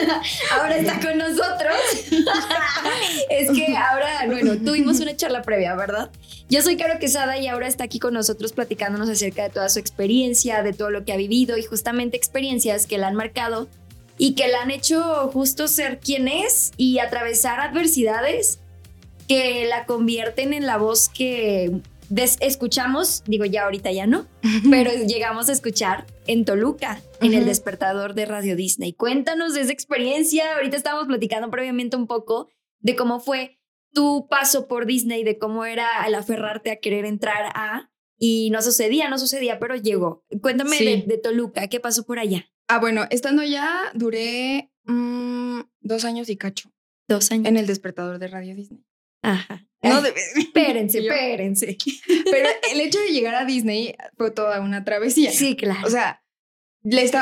[0.58, 1.76] ahora está con nosotros.
[3.28, 6.10] es que ahora, bueno, tuvimos una charla previa, ¿verdad?
[6.48, 9.78] Yo soy Caro Quesada y ahora está aquí con nosotros platicándonos acerca de toda su
[9.78, 13.68] experiencia, de todo lo que ha vivido y justamente experiencias que la han marcado
[14.16, 18.58] y que la han hecho justo ser quien es y atravesar adversidades
[19.28, 24.26] que la convierten en la voz que des- escuchamos, digo ya ahorita ya no,
[24.70, 28.92] pero llegamos a escuchar en Toluca, en el despertador de Radio Disney.
[28.92, 32.48] Cuéntanos de esa experiencia, ahorita estábamos platicando previamente un poco
[32.80, 33.58] de cómo fue
[33.92, 37.90] tu paso por Disney, de cómo era el aferrarte a querer entrar a...
[38.18, 40.24] Y no sucedía, no sucedía, pero llegó.
[40.40, 40.84] Cuéntame Sí.
[40.84, 42.46] de, de Toluca, ¿qué pasó por allá?
[42.68, 46.70] Ah, bueno, estando ya duré mm, dos años y cacho
[47.08, 47.46] Dos años.
[47.46, 48.84] en el despertador de Radio Disney.
[49.24, 49.66] Ajá.
[49.82, 51.76] No, de- espérense, espérense.
[52.30, 55.30] Pero el hecho de llegar a Disney fue toda una travesía.
[55.32, 55.80] Sí, claro.
[55.86, 56.22] O sea,
[56.82, 57.12] les,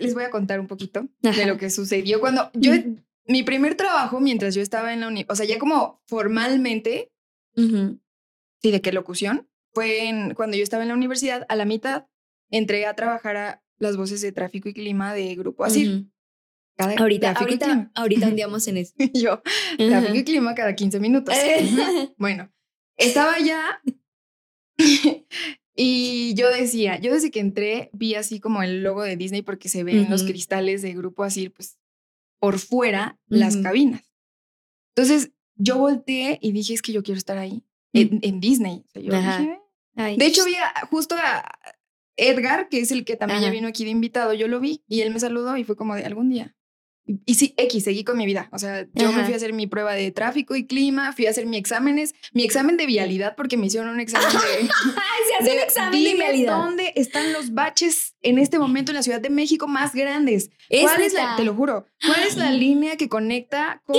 [0.00, 1.36] les voy a contar un poquito Ajá.
[1.38, 2.72] de lo que sucedió cuando yo,
[3.26, 7.10] mi primer trabajo mientras yo estaba en la uni, o sea, ya como formalmente,
[7.56, 7.98] Ujú.
[8.62, 12.06] sí, de qué locución, fue en, cuando yo estaba en la universidad, a la mitad
[12.50, 16.06] entré a trabajar a las voces de tráfico y clima de Grupo Asir.
[16.78, 18.94] Cada- Ahorita, ahorita, ahorita andiamos en eso.
[19.12, 19.42] Yo,
[19.76, 21.34] tráfico y clima cada 15 minutos.
[21.36, 21.68] Eh.
[22.16, 22.50] Bueno,
[22.96, 23.80] estaba allá
[25.74, 29.68] y yo decía, yo desde que entré vi así como el logo de Disney porque
[29.68, 31.78] se ven los cristales de grupo así, pues
[32.40, 34.02] por fuera las cabinas.
[34.94, 38.84] Entonces yo volteé y dije, es que yo quiero estar ahí, en, en Disney.
[38.86, 39.38] O sea, yo Ajá.
[39.38, 39.58] dije,
[39.96, 40.16] Ay.
[40.16, 41.44] de hecho, vi a- justo a-
[42.16, 45.02] Edgar, que es el que también ya vino aquí de invitado, yo lo vi y
[45.02, 46.56] él me saludó y fue como de algún día.
[47.24, 48.48] Y, sí, X, seguí con mi vida.
[48.52, 51.30] O sea, yo me fui a hacer mi prueba de tráfico y clima, fui a
[51.30, 54.38] hacer mi exámenes, mi examen de vialidad porque me hicieron un examen de...
[54.60, 59.02] Ay, se hace un examen de dónde están los baches en este momento en la
[59.02, 60.50] Ciudad de México más grandes.
[60.68, 63.96] Es ¿Cuál es la, te lo juro, cuál es la línea que conecta con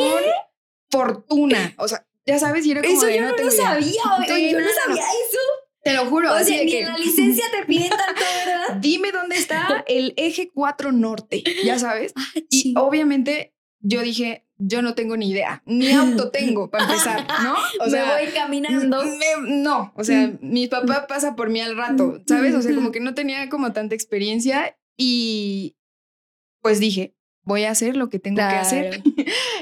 [0.92, 1.74] Fortuna?
[1.78, 4.52] O sea, ya sabes, y era como Eso de, yo no, tengo lo sabía, oye,
[4.52, 4.82] yo no, no, no, no.
[4.86, 5.40] sabía eso.
[5.84, 6.32] Te lo juro.
[6.32, 8.78] O así sea, de ni que- en la licencia te piden tanto, ¿verdad?
[8.82, 12.14] Dime dónde está el eje 4 norte, ya sabes.
[12.50, 12.74] Y Sí.
[12.78, 17.56] obviamente yo dije, yo no tengo ni idea, ni auto tengo para empezar, ¿no?
[17.80, 19.04] O sea, me voy caminando.
[19.06, 22.54] me- no, o sea, mi papá pasa por mí al rato, ¿sabes?
[22.56, 25.78] O sea, como que no tenía como tanta experiencia y
[26.62, 29.02] pues dije, voy a hacer lo que tengo que hacer.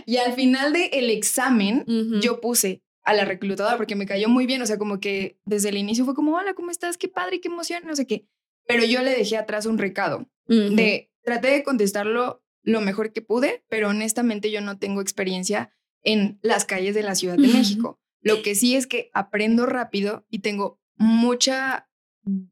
[0.07, 2.21] Y al final del examen, Ujú.
[2.21, 5.69] yo puse a la reclutadora porque me cayó muy bien, o sea, como que desde
[5.69, 6.97] el inicio fue como, hola, ¿cómo estás?
[6.97, 8.27] Qué padre, qué emoción, no sé qué.
[8.67, 13.63] Pero yo le dejé atrás un recado de, traté de contestarlo lo mejor que pude,
[13.69, 15.71] pero honestamente yo no tengo experiencia
[16.03, 17.47] en las calles de la Ciudad de.
[17.47, 17.97] México.
[18.19, 21.83] Lo que sí es que aprendo rápido y tengo muchas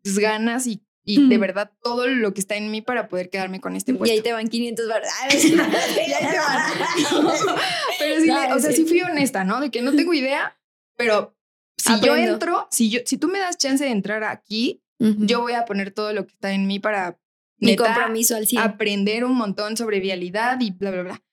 [0.03, 3.75] ganas y, y de verdad todo lo que está en mí para poder quedarme con
[3.75, 4.13] este Y puesto.
[4.13, 5.07] ahí te van 500 baros.
[5.33, 6.71] Y ahí te van.
[7.99, 8.85] Pero sí, le- o sea, sí.
[8.85, 9.59] fui honesta, ¿no?
[9.61, 10.57] De que no tengo idea,
[10.97, 11.35] pero
[11.77, 15.53] si yo entro, si yo, si tú me das chance de entrar aquí, yo voy
[15.53, 17.19] a poner todo lo que está en mí para
[17.57, 18.61] Mi neta, compromiso al 100.
[18.61, 21.23] aprender un montón sobre vialidad y bla, bla, bla.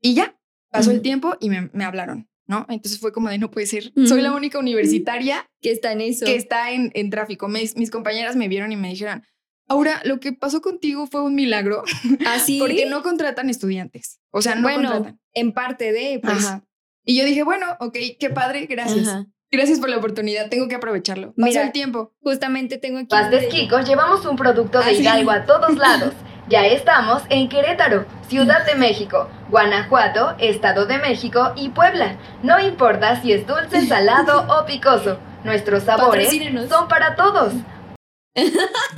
[0.00, 0.38] Y ya,
[0.70, 2.66] pasó el tiempo y me, me hablaron, ¿no?
[2.68, 6.24] Entonces fue como de, no puede ser, soy la única universitaria que está en eso.
[6.26, 7.48] que está en, en tráfico.
[7.48, 9.22] Mis, mis compañeras me vieron y me dijeron,
[9.68, 11.82] Aura, lo que pasó contigo fue un milagro,
[12.26, 12.58] Así.
[12.60, 14.20] porque no contratan estudiantes.
[14.30, 15.20] O sea, no bueno, contratan.
[15.34, 16.44] en parte de, pues.
[16.44, 16.64] Ajá.
[17.04, 19.08] Y yo dije, bueno, ok, qué padre, gracias.
[19.08, 19.26] Ajá.
[19.50, 21.28] Gracias por la oportunidad, tengo que aprovecharlo.
[21.28, 22.12] Pasó Mira, el tiempo.
[22.20, 23.06] Justamente tengo aquí.
[23.08, 25.02] Pastes Kikos llevamos un producto Ah, de sí.
[25.02, 26.12] Hidalgo a todos lados.
[26.48, 32.18] Ya estamos en Querétaro, Ciudad de México, Guanajuato, Estado de México y Puebla.
[32.42, 36.30] No importa si es dulce, salado o picoso, nuestros sabores
[36.68, 37.52] son para todos.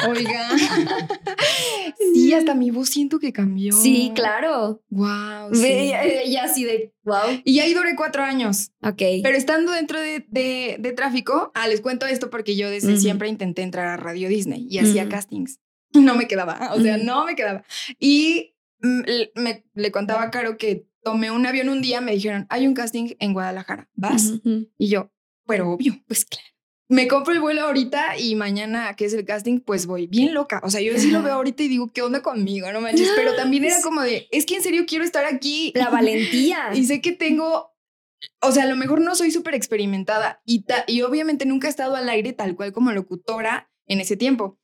[0.09, 0.49] Oiga.
[2.15, 3.73] sí, hasta mi voz siento que cambió.
[3.73, 4.83] Sí, claro.
[4.91, 5.51] Wow.
[5.53, 7.41] Ve, ella, ella así de, wow.
[7.45, 8.71] Y ahí duré cuatro años.
[8.83, 9.01] Ok.
[9.23, 13.29] Pero estando dentro de, de- de tráfico, ah, les cuento esto porque yo desde siempre
[13.29, 15.61] intenté entrar a Radio Disney y hacía castings.
[15.95, 17.63] No me quedaba, o sea, no me quedaba.
[17.99, 22.67] Y me, le contaba a Caro que tomé un avión un día, me dijeron, hay
[22.67, 24.31] un casting en Guadalajara, ¿vas?
[24.31, 24.71] Ujú.
[24.79, 25.11] Y yo,
[25.47, 26.03] pero obvio.
[26.07, 26.47] Pues claro.
[26.91, 30.61] Me compro el vuelo ahorita y mañana, que es el casting, pues voy bien loca.
[30.65, 32.73] O sea, yo sí lo veo ahorita y digo, ¿qué onda conmigo?
[32.73, 33.11] No manches.
[33.15, 35.73] Pero también era como de, es que en serio quiero estar aquí.
[35.75, 36.71] La valentía.
[36.75, 37.75] Y sé que tengo,
[38.41, 41.95] o sea, a lo mejor no soy súper experimentada y, y obviamente nunca he estado
[41.95, 44.58] al aire tal cual como locutora en ese tiempo.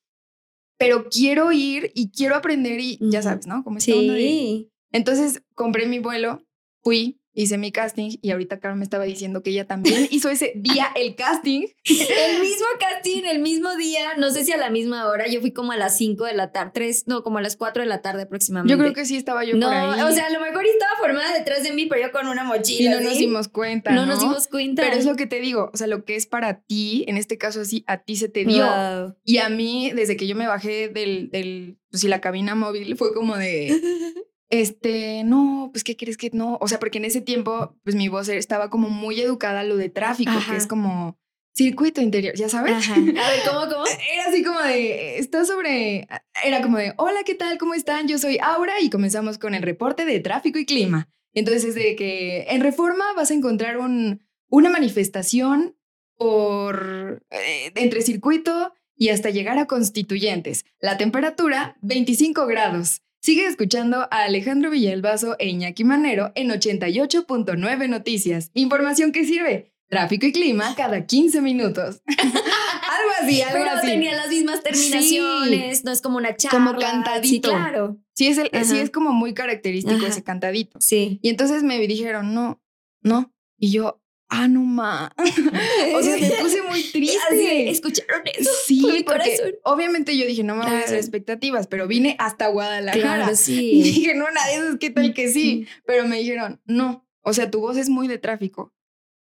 [0.78, 3.62] Pero quiero ir y quiero aprender y ya sabes, ¿no?
[3.64, 4.70] Como esta onda de- Sí.
[4.92, 6.42] Entonces compré mi vuelo,
[6.82, 10.52] fui, hice mi casting y ahorita Caro me estaba diciendo que ella también hizo ese
[10.54, 11.66] día el casting.
[11.84, 15.52] El mismo casting, el mismo día, no sé si a la misma hora, yo fui
[15.52, 18.02] como a las 5 de la tarde, 3, no, como a las 4 de la
[18.02, 18.72] tarde aproximadamente.
[18.72, 20.00] Yo creo que sí estaba yo no, por ahí.
[20.00, 22.46] o sea, a lo mejor estaba formada detrás de mí, pero yo con una y
[22.46, 22.90] mochila.
[22.92, 23.90] no nos dimos cuenta.
[23.90, 24.82] No No, nos dimos cuenta.
[24.82, 27.38] Pero es lo que te digo, o sea, lo que es para ti, en este
[27.38, 28.64] caso así, a ti se te dio.
[28.66, 29.16] Wow.
[29.24, 32.96] Y a mí, desde que yo me bajé del, del pues sí, la cabina móvil,
[32.96, 33.72] fue como de,
[34.50, 36.59] este, no, pues, ¿qué crees que no?
[36.61, 39.76] O sea, porque en ese tiempo, pues mi voz estaba como muy educada a lo
[39.76, 40.52] de tráfico, Ajá.
[40.52, 41.18] que es como
[41.54, 42.74] circuito interior, ¿ya sabes?
[42.74, 42.94] Ajá.
[42.94, 43.85] A ver, ¿cómo, cómo?
[43.87, 46.09] Era así como de, está sobre,
[46.44, 47.59] era como de, hola, ¿qué tal?
[47.59, 48.09] ¿Cómo están?
[48.09, 51.09] Yo soy Aura y comenzamos con el reporte de tráfico y clima.
[51.33, 55.76] Entonces es de que en Reforma vas a encontrar un, una manifestación
[56.16, 60.64] por, eh, entre circuito y hasta llegar a constituyentes.
[60.78, 63.02] La temperatura, 25 grados.
[63.24, 68.50] Sigue escuchando a Alejandro Villalbazo e Iñaki Manero en 88.9 Noticias.
[68.52, 69.72] Información que sirve.
[69.88, 72.02] Tráfico y clima cada 15 minutos.
[72.06, 73.87] algo así, algo Pero así.
[73.87, 76.58] tenía las mismas terminaciones, no es como una charla.
[76.58, 77.48] Como cantadito.
[77.48, 77.96] Sí, claro.
[78.12, 80.08] Sí es, el, sí es como muy característico Ajá.
[80.08, 80.78] ese cantadito.
[80.82, 81.18] Sí.
[81.22, 82.62] Y entonces me dijeron, no,
[83.00, 83.32] no.
[83.56, 85.12] Y yo, ah, no ma.
[85.94, 87.70] o sea, me puse muy Así, triste.
[87.70, 88.50] ¿Escucharon eso?
[88.66, 89.54] Sí, porque corazón.
[89.64, 93.00] obviamente yo dije, no me voy a hacer expectativas, pero vine hasta Guadalajara.
[93.00, 93.82] Claro, Y sí.
[93.82, 95.66] dije, no, una de esas, ¿qué tal que sí?
[95.87, 98.74] Pero me dijeron, no, o sea, tu voz es muy de tráfico.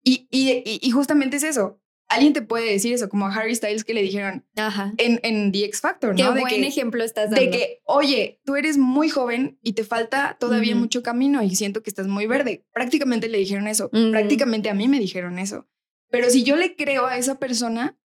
[0.02, 1.80] Y, y, y, y justamente es eso.
[2.14, 4.92] Alguien te puede decir eso, como a Harry Styles que le dijeron Ajá.
[4.98, 6.32] en, en The X Factor, Qué ¿no?
[6.32, 7.40] De buen que, ejemplo estás dando.
[7.40, 11.82] de que, oye, tú eres muy joven y te falta todavía mucho camino y siento
[11.82, 12.64] que estás muy verde.
[12.72, 13.90] Prácticamente le dijeron eso.
[13.90, 15.66] Prácticamente a mí me dijeron eso.
[16.10, 17.98] Pero si yo le creo a esa persona,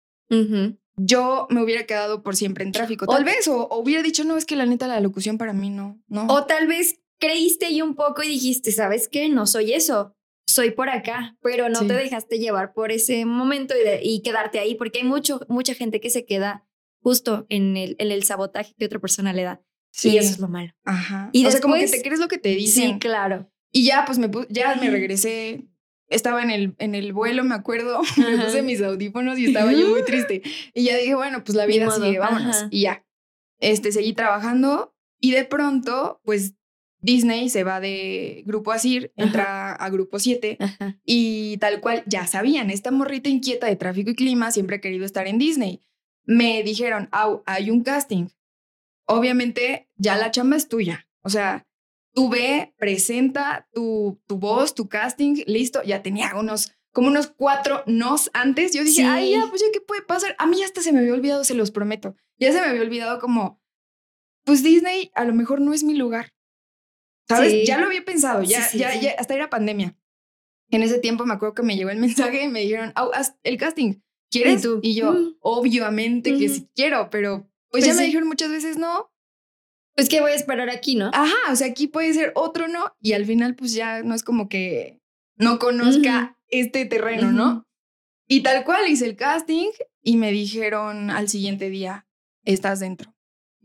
[0.96, 3.06] yo me hubiera quedado por siempre en tráfico.
[3.06, 5.52] Tal O- vez, o, o hubiera dicho, no, es que la neta la locución para
[5.52, 6.26] mí no, no.
[6.28, 9.28] O tal vez creíste y un poco y dijiste, ¿sabes qué?
[9.28, 10.15] No soy eso.
[10.56, 11.86] Soy por acá, pero no Sí.
[11.88, 15.74] te dejaste llevar por ese momento y, de- y quedarte ahí, porque hay mucho, mucha
[15.74, 16.66] gente que se queda
[17.02, 19.62] justo en el, en el sabotaje que otra persona le da.
[20.02, 20.72] Y eso es lo malo.
[20.84, 21.30] Ajá.
[21.32, 22.94] Y o sea, como que después- te crees lo que te dicen.
[22.94, 23.50] Sí, claro.
[23.72, 25.68] Y ya, pues me ya me regresé.
[26.08, 28.00] Estaba en el, en el vuelo, me acuerdo.
[28.16, 28.44] Me Ajá.
[28.46, 30.42] puse mis audífonos y estaba yo muy triste.
[30.74, 32.56] Y ya dije, bueno, pues la vida sigue, vámonos.
[32.56, 32.68] ajá.
[32.70, 33.04] Y ya.
[33.58, 36.54] Este, seguí trabajando y de pronto, pues
[37.06, 40.98] Disney se va de Grupo Asir, entra a Grupo 7 Ajá.
[41.04, 45.04] y tal cual ya sabían, esta morrita inquieta de tráfico y clima siempre ha querido
[45.06, 45.80] estar en Disney.
[46.24, 48.26] Me dijeron, "Au, hay un casting.
[49.06, 51.08] Obviamente ya la chamba es tuya.
[51.22, 51.66] O sea,
[52.12, 55.82] tú ve, presenta tu, tu voz, tu casting, listo.
[55.84, 58.72] Ya tenía unos, como unos cuatro nos antes.
[58.74, 59.06] Yo dije, Sí.
[59.08, 60.34] ay, ya, pues ya, ¿qué puede pasar?
[60.38, 62.16] A mí hasta se me había olvidado, se los prometo.
[62.38, 63.62] Ya se me había olvidado como,
[64.44, 66.32] pues Disney a lo mejor no es mi lugar.
[67.28, 67.52] ¿Sabes?
[67.52, 67.66] Sí.
[67.66, 69.96] Ya lo había pensado, ya, Sí, sí, ya, ya, hasta era pandemia.
[70.70, 71.98] En ese tiempo me acuerdo que me llegó el
[72.34, 73.94] mensaje y me dijeron, "Au, haz el casting,
[74.30, 74.60] ¿quieres?
[74.60, 74.80] ¿Y tú?
[74.82, 75.36] yo, Mm.
[75.40, 76.54] obviamente que Ujú.
[76.54, 79.10] sí quiero, pero pues, Pues ya me dijeron muchas veces no.
[79.94, 81.10] Pues que voy a esperar aquí, ¿no?
[81.14, 82.94] Ajá, o sea, aquí puede ser otro no.
[83.00, 85.00] Y al final, pues ya no es como que
[85.36, 87.32] no conozca este terreno.
[87.32, 87.66] ¿no?
[88.28, 89.70] Y tal cual hice el casting
[90.02, 92.06] y me dijeron al siguiente día,
[92.44, 93.15] estás dentro.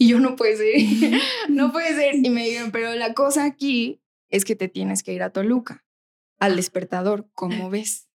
[0.01, 2.15] Y yo no puede ser, no puede ser.
[2.15, 5.85] Y me dijeron, pero la cosa aquí es que te tienes que ir a Toluca,
[6.39, 8.09] al despertador, ¿cómo ves?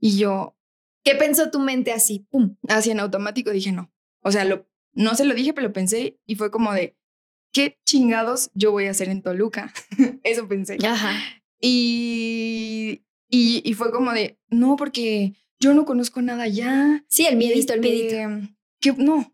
[0.00, 0.56] Y yo,
[1.04, 2.26] ¿Qué pensó tu mente así?
[2.30, 2.56] ¡Pum!
[2.68, 3.92] así en automático dije no.
[4.20, 6.96] O sea, lo, no se lo dije, pero lo pensé y fue como de,
[7.52, 9.72] ¿qué chingados yo voy a hacer en Toluca?
[10.24, 10.78] Eso pensé.
[10.84, 11.12] Ajá.
[11.60, 17.04] Y, y, y fue como de, no, porque yo no conozco nada ya.
[17.08, 18.16] Sí, el miedito, el miedito.
[18.16, 19.31] Este, Que no,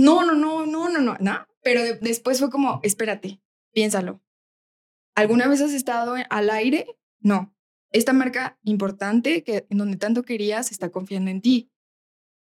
[0.00, 1.46] no, no, no, no, no, no, no.
[1.62, 3.40] Pero de- después fue como, espérate,
[3.72, 4.22] piénsalo.
[5.14, 6.86] ¿Alguna vez has estado en- al aire?
[7.20, 7.54] No.
[7.92, 11.70] Esta marca importante que en donde tanto querías está confiando en ti.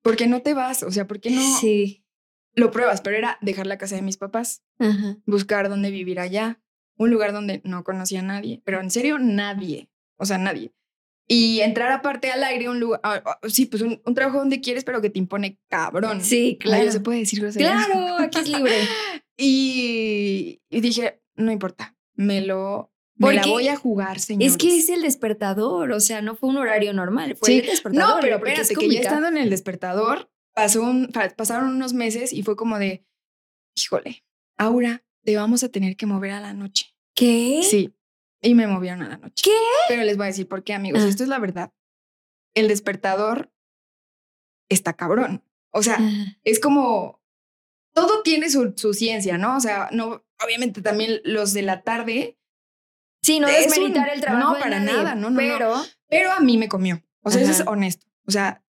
[0.04, 0.84] ¿Por qué no te vas?
[0.84, 2.04] O sea, ¿por qué no Sí.
[2.54, 3.02] lo pruebas?
[3.02, 5.18] Pero era dejar la casa de mis papás, Ajá.
[5.26, 6.62] buscar dónde vivir allá,
[6.98, 10.74] un lugar donde no conocía a nadie, pero en serio nadie, o sea, nadie.
[11.34, 14.60] Y entrar aparte al aire, un lugar, ah, ah, sí, pues un, un trabajo donde
[14.60, 16.22] quieres, pero que te impone cabrón.
[16.22, 16.92] Sí, claro.
[16.92, 17.40] se puede decir.
[17.56, 18.74] Claro, aquí es libre.
[19.44, 24.44] Y, y dije, no importa, me lo, me la voy a jugar, señor.
[24.44, 27.60] Es que es el despertador, o sea, no fue un horario normal, fue Sí.
[27.60, 28.16] el despertador.
[28.16, 31.94] No, pero espérate, es que ya estando en el despertador, pasó un, pa- pasaron unos
[31.94, 33.04] meses y fue como de,
[33.76, 34.24] híjole,
[34.58, 36.94] Aura, te vamos a tener que mover a la noche.
[37.16, 37.62] ¿Qué?
[37.64, 37.94] Sí,
[38.42, 39.44] y me movieron a la noche.
[39.46, 39.52] ¿Qué?
[39.90, 41.02] Pero les voy a decir por qué, amigos.
[41.04, 41.08] Ah.
[41.08, 41.72] Esto es la verdad.
[42.54, 43.52] El despertador
[44.70, 45.44] está cabrón.
[45.72, 45.98] O sea,
[46.44, 47.22] es como,
[47.94, 49.56] todo tiene su, su ciencia, ¿no?
[49.56, 52.38] O sea, no, obviamente también los de la tarde,
[53.24, 54.54] Sí, no es desmeritar un- el trabajo.
[54.56, 55.38] no, para nadie, nada, no, no, no.
[55.38, 55.76] Pero,
[56.10, 57.04] pero a mí me comió.
[57.22, 58.08] O sea, eso es honesto.
[58.28, 58.64] O sea,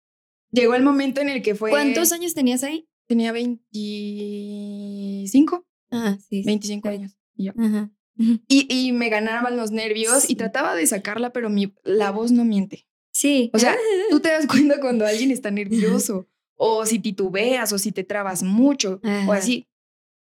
[0.51, 1.69] llegó el momento en el que fue...
[1.71, 2.89] ¿cuántos años tenías ahí?
[3.07, 6.43] Tenía 25, Ah, sí.
[6.43, 6.47] sí.
[6.47, 7.17] 25 años.
[7.37, 7.53] Y, yo.
[7.59, 7.91] Ajá.
[8.19, 10.33] Y, y me ganaban los nervios Sí.
[10.33, 12.87] y trataba de sacarla, pero mi, la voz no miente.
[13.13, 13.51] Sí.
[13.55, 13.77] O sea,
[14.11, 18.43] tú te das cuenta cuando alguien está nervioso o si titubeas o si te trabas
[18.43, 19.69] mucho o así.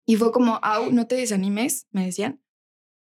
[0.05, 2.41] Y fue como, au, no te desanimes, me decían.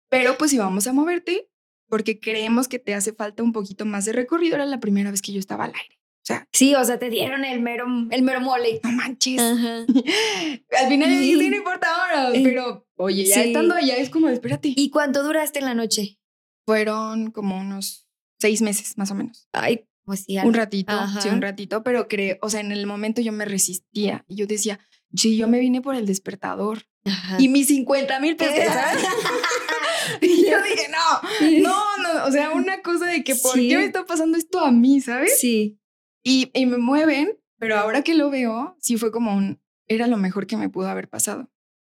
[0.08, 1.48] Pero pues íbamos a moverte
[1.88, 4.56] porque creemos que te hace falta un poquito más de recorrido.
[4.56, 5.99] Era la primera vez que yo estaba al aire.
[6.22, 8.80] O sea, Sí, o sea, te dieron el mero, el mero mole.
[8.84, 9.40] no manches.
[9.40, 9.78] Ajá.
[10.80, 11.38] Al final Sí.
[11.40, 13.40] sí, no importa ahora, pero oye, ya sí.
[13.48, 14.72] estando allá es como, espérate.
[14.76, 16.18] ¿Y cuánto duraste en la noche?
[16.66, 18.06] Fueron como unos
[18.38, 19.48] seis meses más o menos.
[19.52, 20.36] Ay, pues sí.
[20.38, 24.24] Un ratito, sí, un ratito, pero creo, o sea, en el momento yo me resistía
[24.28, 24.78] y yo decía,
[25.14, 27.36] sí, yo me vine por el despertador Ajá.
[27.40, 29.04] y mis 50 mil pesos, ¿sabes?
[30.20, 33.68] y yo dije, no, no, no, o sea, una cosa de que, ¿por Sí.
[33.68, 35.38] qué me está pasando esto a mí, sabes?
[35.40, 35.79] Sí.
[36.22, 40.16] Y, y me mueven, pero ahora que lo veo, sí fue como un, era lo
[40.16, 41.50] mejor que me pudo haber pasado.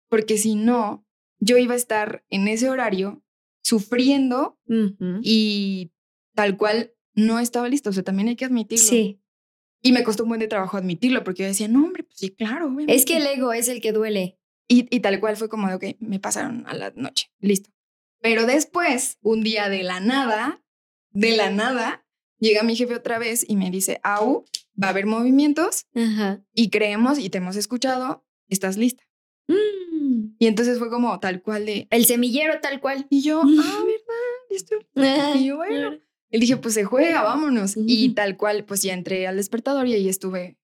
[0.09, 1.07] Porque si no,
[1.41, 3.23] yo iba a estar en ese horario
[3.63, 4.59] sufriendo
[5.23, 5.93] y
[6.35, 7.91] tal cual no estaba listo.
[7.91, 8.85] O sea, también hay que admitirlo.
[8.85, 9.21] Sí.
[9.83, 12.31] Y me costó un buen de trabajo admitirlo porque yo decía, no, hombre, pues sí,
[12.31, 12.67] claro.
[12.67, 12.95] obviamente".
[12.95, 14.39] Es que el ego es el que duele.
[14.67, 17.71] Y, y tal cual fue como de, ok, me pasaron a la noche, listo.
[18.21, 20.63] Pero después, un día de la nada,
[21.11, 22.07] de la nada,
[22.39, 24.45] llega mi jefe otra vez y me dice, Au,
[24.81, 26.43] va a haber movimientos Ajá.
[26.53, 29.05] y creemos y te hemos escuchado, estás lista.
[29.49, 30.37] Mm.
[30.39, 33.07] Y entonces fue como tal cual de, El semillero tal cual.
[33.11, 34.49] y yo, ah, ¿verdad?
[34.51, 34.77] Listo.
[35.39, 35.99] Y yo, bueno.
[36.31, 37.75] Y dije, pues se juega, vámonos.
[37.77, 38.15] Y Ujú.
[38.15, 40.59] tal cual, pues ya entré al despertador y ahí estuve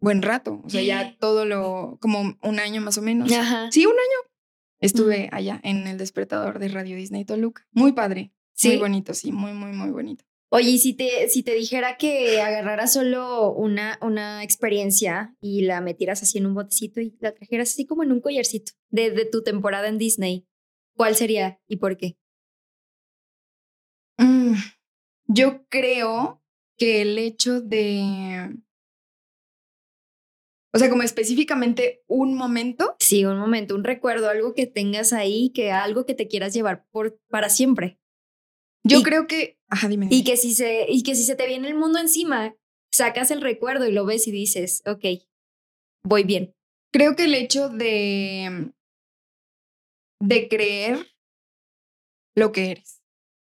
[0.00, 0.60] buen rato.
[0.64, 3.30] O sea, ya todo lo, como un año más o menos.
[3.32, 3.70] Ajá.
[3.70, 4.30] Sí, un año.
[4.80, 7.66] Estuve allá en el despertador de Radio Disney Toluca.
[7.72, 8.32] Muy padre.
[8.52, 8.68] Sí.
[8.68, 10.24] Muy bonito, sí, muy, muy, muy bonito.
[10.48, 15.80] Oye, y si te, si te dijera que agarraras solo una, una experiencia y la
[15.80, 19.24] metieras así en un botecito y la trajeras así como en un collarcito de, de
[19.24, 20.46] tu temporada en Disney,
[20.94, 22.16] ¿cuál sería y por qué?
[24.18, 24.54] Mm,
[25.26, 26.42] yo creo
[26.76, 28.56] que el hecho de.
[30.72, 32.96] O sea, como específicamente un momento.
[33.00, 36.86] Sí, un momento, un recuerdo, algo que tengas ahí, que algo que te quieras llevar
[36.90, 37.98] por, para siempre.
[38.86, 39.58] Yo Y- creo que.
[39.68, 40.08] Ajá, dime.
[40.10, 42.54] Y que, si se, y que si se te viene el mundo encima,
[42.92, 45.04] sacas el recuerdo y lo ves y dices, ok,
[46.04, 46.54] voy bien.
[46.92, 48.72] Creo que el hecho de.
[50.22, 51.06] de creer
[52.36, 53.02] lo que eres.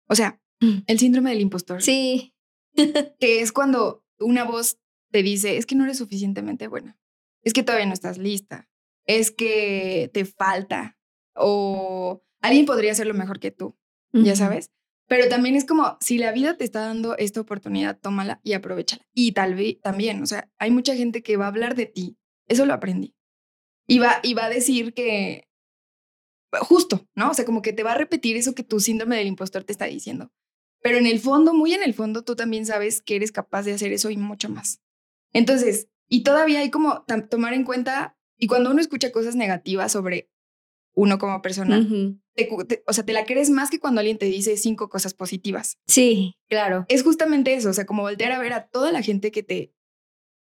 [0.09, 0.41] O sea,
[0.87, 1.81] el síndrome del impostor.
[1.81, 2.33] Sí.
[3.19, 4.77] Que es cuando una voz
[5.11, 6.97] te dice, es que no eres suficientemente buena.
[7.43, 8.69] Es que todavía no estás lista.
[9.05, 10.97] Es que te falta.
[11.35, 13.75] O alguien podría hacerlo mejor que tú.
[14.13, 14.69] ya sabes.
[15.11, 19.05] Pero también es como, si la vida te está dando esta oportunidad, tómala y aprovechala.
[19.13, 22.17] Y tal vez también, o sea, hay mucha gente que va a hablar de ti.
[22.47, 23.13] Eso lo aprendí.
[23.85, 25.49] Y va, y va a decir que,
[26.61, 27.31] justo, ¿no?
[27.31, 29.73] O sea, como que te va a repetir eso que tu síndrome del impostor te
[29.73, 30.31] está diciendo.
[30.81, 33.73] Pero en el fondo, muy en el fondo, tú también sabes que eres capaz de
[33.73, 34.79] hacer eso y mucho más.
[35.33, 40.30] Entonces, y todavía hay como tomar en cuenta, y cuando uno escucha cosas negativas sobre
[40.93, 41.87] uno como persona,
[42.35, 42.49] te
[42.85, 45.77] o sea, te la crees más que cuando alguien te dice cinco cosas positivas.
[45.87, 46.85] Sí, claro.
[46.89, 49.73] Es justamente eso, o sea, como voltear a ver a toda la gente que te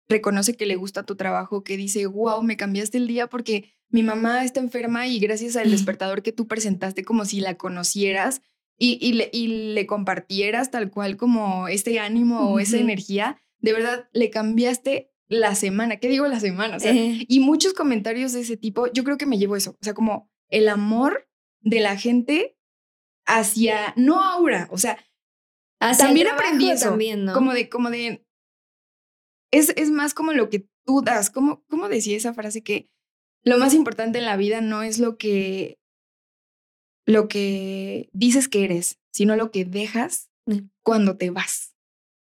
[0.09, 4.03] reconoce que le gusta tu trabajo, que dice, wow, me cambiaste el día porque mi
[4.03, 8.41] mamá está enferma y gracias al despertador que tú presentaste como si la conocieras
[8.77, 13.73] y, y le, y le compartieras tal cual como este ánimo o esa energía, de
[13.73, 15.97] verdad le cambiaste la semana.
[15.97, 16.77] ¿Qué digo la semana?
[16.77, 19.71] O sea, Eh, y muchos comentarios de ese tipo, yo creo que me llevo eso,
[19.71, 21.27] o sea, como el amor
[21.61, 22.57] de la gente
[23.25, 24.97] hacia, no aura, o sea,
[25.79, 27.33] hacia también aprendí eso, También, ¿no?
[27.33, 28.25] como de, como de,
[29.51, 32.89] es, es más como lo que tú das, como, ¿cómo decía esa frase que
[33.43, 35.79] lo más importante en la vida no es lo que,
[37.07, 40.69] lo que dices que eres, sino lo que dejas Mm.
[40.81, 41.75] cuando te vas,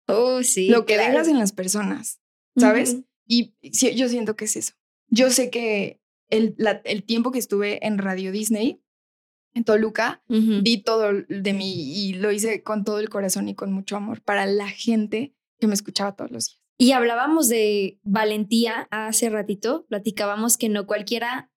[0.08, 0.68] Oh, sí.
[0.68, 1.12] lo que claro.
[1.14, 2.20] dejas en las personas,
[2.58, 2.92] ¿sabes?
[2.96, 3.06] Ujú.
[3.26, 4.74] Y sí, yo siento que es eso.
[5.08, 5.99] Yo sé que
[6.30, 8.82] el, la- el tiempo que estuve en Radio Disney,
[9.54, 10.22] en Toluca,
[10.64, 11.74] di todo de mí
[12.08, 15.68] y lo hice con todo el corazón y con mucho amor para la gente que
[15.68, 16.60] me escuchaba todos los días.
[16.78, 21.52] Y hablábamos de valentía hace ratito, platicábamos que no cualquiera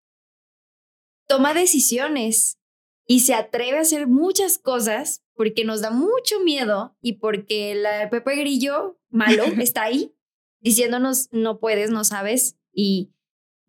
[1.29, 2.59] toma decisiones
[3.07, 8.11] y se atreve a hacer muchas cosas porque nos da mucho miedo y porque la
[8.11, 10.15] Pepe Grillo malo está ahí
[10.61, 13.13] diciéndonos no puedes, no sabes y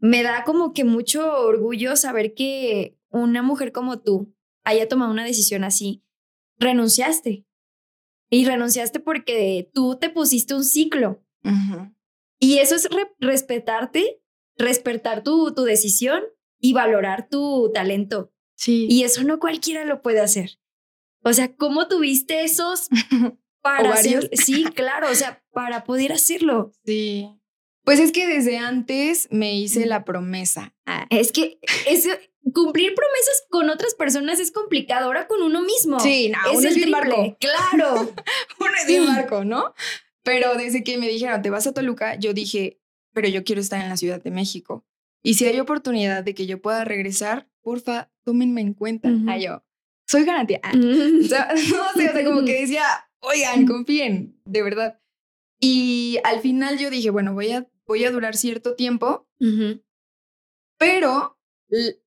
[0.04, 4.36] me da como que mucho orgullo saber que una mujer como tú
[4.66, 6.04] haya tomado una decisión así.
[6.60, 7.46] Renunciaste.
[8.30, 11.24] Y renunciaste porque tú te pusiste un ciclo.
[12.40, 14.22] Y eso es re- respetarte,
[14.58, 16.22] respetar tu, tu decisión
[16.60, 18.32] y valorar tu talento.
[18.56, 18.88] Sí.
[18.90, 20.60] Y eso no cualquiera lo puede hacer.
[21.24, 22.90] O sea, ¿cómo tuviste esos
[23.62, 23.96] para.
[24.34, 26.72] Sí, claro, o sea, para poder hacerlo.
[26.86, 27.30] sí.
[27.84, 30.74] Pues es que desde antes me hice la promesa.
[30.86, 32.08] Ah, es que es,
[32.54, 36.00] cumplir promesas con otras personas es complicado, ahora con uno mismo.
[36.00, 37.10] Sí, no, es uno es el bien triple.
[37.16, 37.38] barco.
[37.40, 38.14] Claro.
[38.60, 39.74] Uno es bien marco, ¿no?
[40.24, 42.80] Pero desde que me dijeron, te vas a Toluca, yo dije,
[43.14, 44.86] pero yo quiero estar en la Ciudad de México.
[45.22, 49.10] Y si hay oportunidad de que yo pueda regresar, porfa, tómenme en cuenta.
[49.28, 49.64] Ah, yo,
[50.08, 50.60] soy garantía.
[50.64, 52.84] Ah, O sea, no sé, o sea, como que decía,
[53.20, 55.00] oigan, confíen, de verdad.
[55.60, 59.28] Y al final yo dije, bueno, voy a, voy a durar cierto tiempo,
[60.78, 61.38] pero,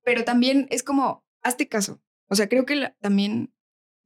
[0.04, 2.00] pero también es como, hazte caso.
[2.28, 3.52] O sea, creo que la- también,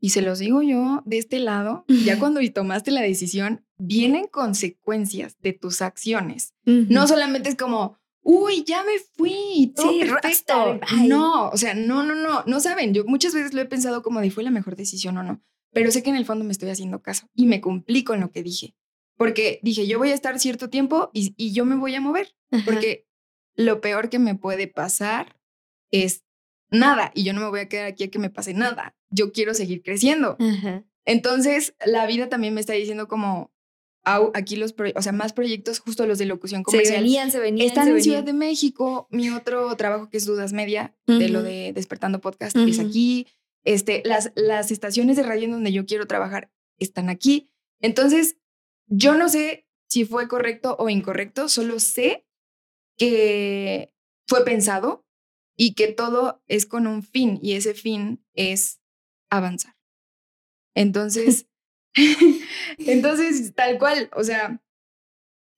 [0.01, 5.37] y se los digo yo de este lado, ya cuando tomaste la decisión, vienen consecuencias
[5.41, 6.55] de tus acciones.
[6.65, 10.79] No solamente es como, uy, ya me fui, todo Sí, perfecto.
[10.99, 11.09] bye.
[11.09, 12.93] No, o sea, no, no, no, no saben.
[12.95, 15.91] Yo muchas veces lo he pensado como de fue la mejor decisión o no, pero
[15.91, 18.43] sé que en el fondo me estoy haciendo caso y me cumplí con lo que
[18.43, 18.75] dije.
[19.21, 22.35] Porque dije, yo voy a estar cierto tiempo y, y yo me voy a mover,
[22.51, 22.65] Ajá.
[22.65, 23.07] porque
[23.55, 25.37] lo peor que me puede pasar
[25.91, 26.25] es
[26.71, 28.97] nada y yo no me voy a quedar aquí a que me pase nada.
[29.11, 30.39] Yo quiero seguir creciendo.
[30.41, 30.85] Ajá.
[31.05, 33.53] Entonces, la vida también me está diciendo como,
[34.05, 37.03] au, aquí los, o sea, más proyectos, justo los de locución Se comercial.
[37.03, 37.67] venían, se venían.
[37.67, 38.39] Están se en Ciudad venían.
[38.39, 39.07] de México.
[39.11, 42.89] Mi otro trabajo que es Dudas Media, de lo de Despertando Podcast, es Ujú.
[42.89, 43.27] aquí.
[43.65, 47.51] Este, las, las estaciones de radio en donde yo quiero trabajar están aquí.
[47.83, 48.37] Entonces,
[48.91, 52.27] yo no sé si fue correcto o incorrecto, solo sé
[52.99, 53.95] que
[54.29, 55.07] fue pensado
[55.57, 58.81] y que todo es con un fin y ese fin es
[59.31, 59.77] avanzar.
[60.75, 61.47] Entonces,
[62.79, 64.63] entonces, tal cual, o sea,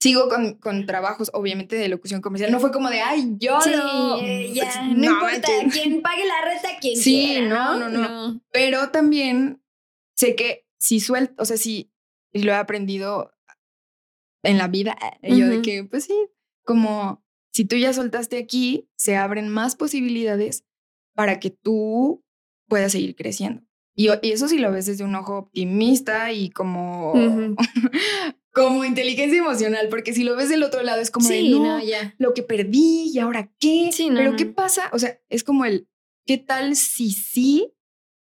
[0.00, 2.50] sigo con, con trabajos, obviamente, de locución comercial.
[2.50, 4.18] No fue como de, ay, yo Sí, no.
[4.18, 5.72] eh, ya, Pues, no, importa, manches.
[5.82, 7.88] quien pague la renta, quien Sí, quiera, no, ¿no?
[7.88, 8.40] no, no.
[8.50, 9.62] Pero también
[10.16, 11.91] sé que si suelto, o sea, si
[12.32, 13.32] y lo he aprendido
[14.42, 16.14] en la vida, eh, yo de que, pues sí,
[16.64, 20.64] como si tú ya soltaste aquí, se abren más posibilidades
[21.14, 22.24] para que tú
[22.66, 23.62] puedas seguir creciendo.
[23.94, 27.12] Y, y eso sí lo ves desde un ojo optimista y como,
[28.52, 31.84] como inteligencia emocional, porque si lo ves del otro lado es como de, no, no,
[31.84, 32.14] ya.
[32.18, 33.90] lo que perdí y ahora qué.
[33.92, 34.88] Sí, no, Pero no, ¿qué pasa?
[34.92, 35.88] O sea, es como el,
[36.24, 37.74] ¿qué tal si sí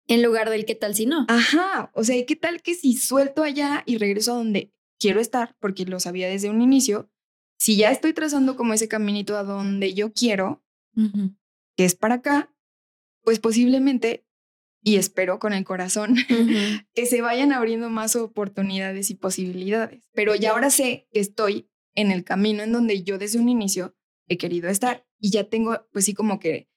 [0.08, 1.26] En lugar del qué tal si no.
[1.30, 5.20] Ajá, o sea, ¿y ¿qué tal que si suelto allá y regreso a donde quiero
[5.20, 7.10] estar, porque lo sabía desde un inicio,
[7.58, 10.64] si ya estoy trazando como ese caminito a donde yo quiero,
[11.76, 12.53] que es para acá,
[13.24, 14.26] pues posiblemente,
[14.84, 16.16] y espero con el corazón,
[16.93, 20.10] que se vayan abriendo más oportunidades y posibilidades.
[20.14, 23.95] Pero ya ahora sé que estoy en el camino en donde yo desde un inicio
[24.28, 26.70] he querido estar y ya tengo, pues sí, como que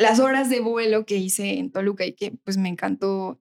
[0.00, 3.40] las horas de vuelo que hice en Toluca y que pues me encantó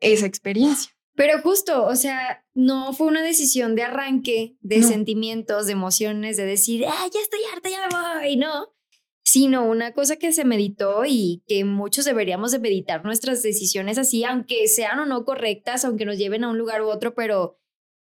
[0.00, 0.92] esa experiencia.
[1.16, 4.88] Pero justo, o sea, no fue una decisión de arranque, de No.
[4.88, 8.74] sentimientos, de emociones, de decir, ah, ya estoy harta, ya me voy, no.
[9.22, 14.24] Sino una cosa que se meditó y que muchos deberíamos de meditar nuestras decisiones así,
[14.24, 17.58] aunque sean o no correctas, aunque nos lleven a un lugar u otro, pero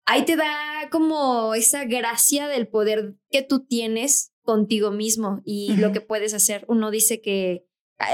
[0.05, 5.87] ahí te da como esa gracia del poder que tú tienes contigo mismo y lo
[5.87, 5.93] Ujú.
[5.93, 6.65] que puedes hacer.
[6.67, 7.67] Uno dice que,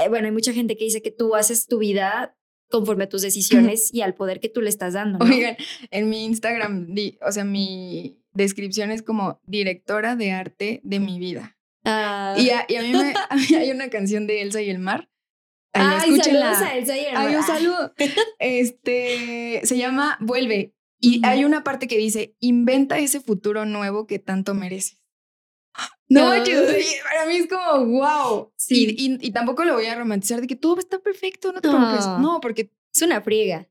[0.08, 2.36] bueno, hay mucha gente que dice que tú haces tu vida
[2.70, 5.18] conforme a tus decisiones y al poder que tú le estás dando.
[5.18, 5.24] ¿no?
[5.34, 5.56] Oigan,
[5.90, 11.18] en mi Instagram, di- o sea, mi descripción es como directora de arte de mi
[11.18, 11.56] vida.
[11.84, 12.34] Ah.
[12.36, 14.78] Y a, y a mí me, a mí hay una canción de Elsa y el
[14.78, 15.08] mar.
[15.72, 16.54] Ahí Ay, escúchenla.
[16.54, 17.46] saludos a Elsa y el Ay, un mar.
[17.46, 17.94] saludo.
[18.38, 20.74] Este se llama Vuelve.
[21.00, 25.00] Y hay una parte que dice: Inventa ese futuro nuevo que tanto mereces.
[26.10, 28.52] No, para mí es como wow.
[28.56, 28.96] Sí.
[28.98, 31.68] Y, y- y tampoco lo voy a romantizar de que todo está perfecto, no te
[31.68, 32.06] preocupes.
[32.06, 32.18] No.
[32.18, 33.68] No, porque Es una friega.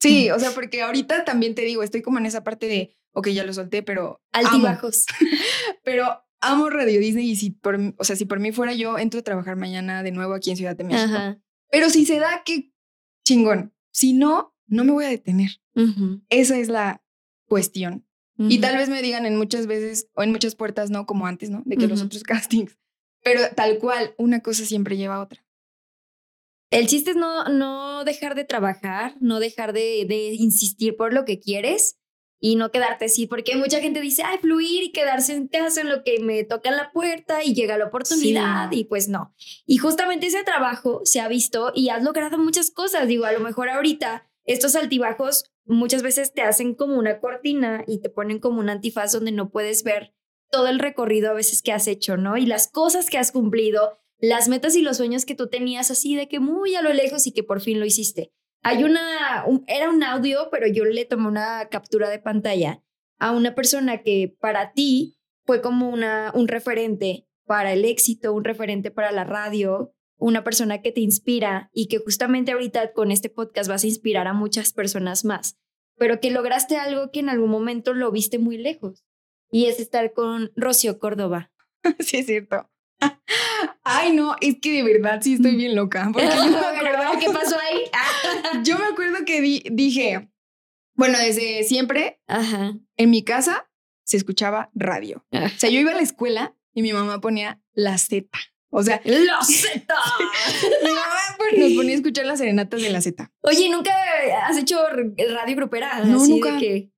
[0.00, 3.28] sí, o sea, porque ahorita también te digo, estoy como en esa parte de, ok,
[3.28, 5.06] ya lo solté, pero amo, Altibajos.
[5.84, 6.06] pero
[6.40, 9.22] amo Radio Disney y si por, o sea, si por mí fuera yo, entro a
[9.22, 11.14] trabajar mañana de nuevo aquí en Ciudad de México.
[11.14, 11.38] Ajá.
[11.70, 12.72] Pero si se da, qué
[13.24, 13.74] chingón.
[13.90, 15.50] Si no, no me voy a detener.
[16.28, 17.02] Esa es la
[17.48, 18.03] cuestión.
[18.36, 21.50] Y tal vez me digan en muchas veces o en muchas puertas, no como antes,
[21.50, 21.62] ¿no?
[21.64, 22.76] De que los otros castings.
[23.22, 25.44] Pero tal cual, una cosa siempre lleva a otra.
[26.70, 31.24] El chiste es no, no dejar de trabajar, no dejar de, de insistir por lo
[31.24, 31.98] que quieres
[32.40, 35.88] y no quedarte así, porque mucha gente dice, ay, fluir y quedarse en casa en
[35.88, 38.80] lo que me toca en la puerta y llega la oportunidad Sí.
[38.80, 39.32] y pues no.
[39.64, 43.06] Y justamente ese trabajo se ha visto y has logrado muchas cosas.
[43.06, 48.00] Digo, a lo mejor ahorita estos altibajos muchas veces te hacen como una cortina y
[48.00, 50.14] te ponen como un antifaz donde no puedes ver
[50.50, 52.36] todo el recorrido a veces que has hecho, ¿no?
[52.36, 56.14] Y las cosas que has cumplido, las metas y los sueños que tú tenías así
[56.16, 58.32] de que muy a lo lejos y que por fin lo hiciste.
[58.62, 62.82] Hay una, un- era un audio, pero yo le tomé una captura de pantalla
[63.18, 68.44] a una persona que para ti fue como una, un referente para el éxito, un
[68.44, 73.28] referente para la radio, una persona que te inspira y que justamente ahorita con este
[73.30, 75.58] podcast vas a inspirar a muchas personas más,
[75.96, 79.04] pero que lograste algo que en algún momento lo viste muy lejos
[79.50, 81.52] y es estar con Rocío Córdoba.
[82.00, 82.70] sí, es cierto.
[83.84, 86.08] Ay, no, es que de verdad sí estoy bien loca.
[86.12, 87.82] Porque yo me acuerdo, ¿Qué pasó ahí?
[87.92, 88.62] Ah.
[88.64, 90.30] yo me acuerdo que di- dije,
[90.94, 92.74] bueno, desde siempre Ajá.
[92.96, 93.68] en mi casa
[94.04, 95.24] se escuchaba radio.
[95.32, 98.26] O sea, yo iba a la escuela y mi mamá ponía la Z.
[98.76, 99.86] O sea, ¡Lo Z!
[101.38, 103.30] pues, nos ponía a escuchar las serenatas de la Z.
[103.42, 103.92] Oye, ¿nunca
[104.48, 106.00] has hecho radio grupera?
[106.04, 106.52] No, Así nunca.
[106.54, 106.90] De que,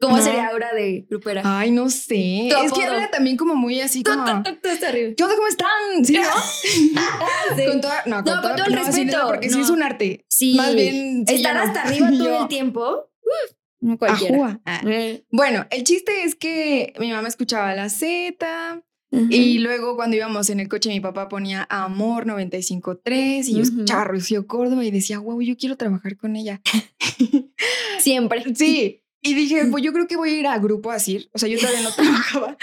[0.00, 0.22] ¿Cómo No.
[0.22, 1.42] sería ahora de grupera?
[1.44, 2.48] Ay, no sé.
[2.48, 4.24] Es que era también como muy así como.
[4.26, 6.04] ¿Cómo están?
[6.04, 6.22] ¿Sí, no?
[7.56, 7.66] Sí.
[7.66, 10.24] Con toda, no, con todo el respeto, porque sí es un arte.
[10.28, 10.54] Sí.
[10.56, 11.24] Más bien.
[11.26, 13.10] sí, Estar hasta arriba todo Yo, el tiempo.
[13.22, 14.60] uf, no cualquiera.
[14.66, 14.82] Ah.
[15.30, 18.82] Bueno, el chiste es que mi mamá escuchaba la Z
[19.12, 19.26] ujú.
[19.30, 23.62] y luego cuando íbamos en el coche mi papá ponía Amor 95.3 y yo Ujú.
[23.62, 26.60] escuchaba a Rocío Córdoba y decía, wow, yo quiero trabajar con ella.
[28.00, 28.42] Siempre.
[28.56, 28.98] Sí.
[29.24, 31.30] Y dije, pues yo creo que voy a ir a Grupo Asir.
[31.32, 32.56] O sea, yo todavía no trabajaba.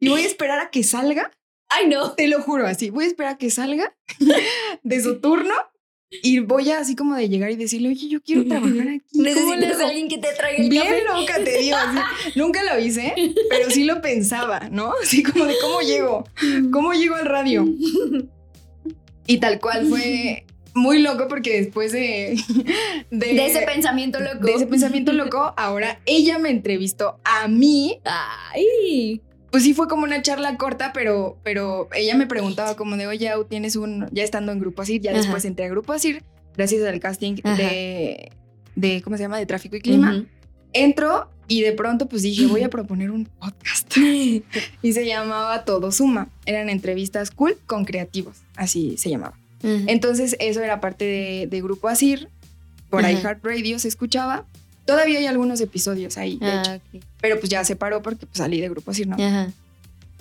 [0.00, 1.30] Y voy a esperar a que salga.
[1.68, 2.12] Ay, no.
[2.12, 2.88] Te lo juro así.
[2.88, 3.94] Voy a esperar a que salga
[4.82, 5.52] de su turno
[6.22, 9.02] Y voy a así como de llegar y decirle, oye, yo quiero trabajar aquí.
[9.12, 11.04] ¿Cómo le Necesitas a alguien que te traiga el Bien café.
[11.20, 11.76] loca, te digo.
[11.76, 11.98] así.
[12.38, 13.12] Nunca lo hice,
[13.50, 14.92] pero sí lo pensaba, ¿no?
[15.02, 16.24] Así como de cómo llego,
[16.72, 17.66] cómo llego al radio.
[19.26, 22.36] Y tal cual fue muy loco porque después de,
[23.10, 24.46] de, De ese pensamiento loco.
[24.46, 27.98] de ese pensamiento loco, ahora ella me entrevistó a mí.
[28.04, 29.20] Ay.
[29.50, 33.30] Pues sí fue como una charla corta, pero, pero ella me preguntaba como de, oye,
[33.48, 35.20] tienes un, ya estando en Grupo Asir, ya Ajá.
[35.20, 36.22] después entré a Grupo Asir,
[36.56, 37.56] gracias al casting Ajá.
[37.56, 38.32] de,
[38.74, 39.38] de, ¿cómo se llama?
[39.38, 40.16] De Tráfico y Clima.
[40.16, 40.26] Ujú.
[40.72, 43.96] Entro y de pronto pues dije, voy a proponer un podcast.
[43.96, 44.42] y
[44.92, 46.28] se llamaba Todo Suma.
[46.44, 49.38] Eran entrevistas cool con creativos, así se llamaba.
[49.62, 52.28] Entonces eso era parte de, de Grupo Asir,
[52.90, 53.12] por Ajá.
[53.12, 54.44] iHeartRadio se escuchaba.
[54.86, 56.70] Todavía hay algunos episodios ahí, de hecho.
[56.70, 57.02] Ah, ok.
[57.20, 59.16] Pero pues ya se paró porque pues, salí de Grupo Asir, ¿no?
[59.16, 59.50] Ajá.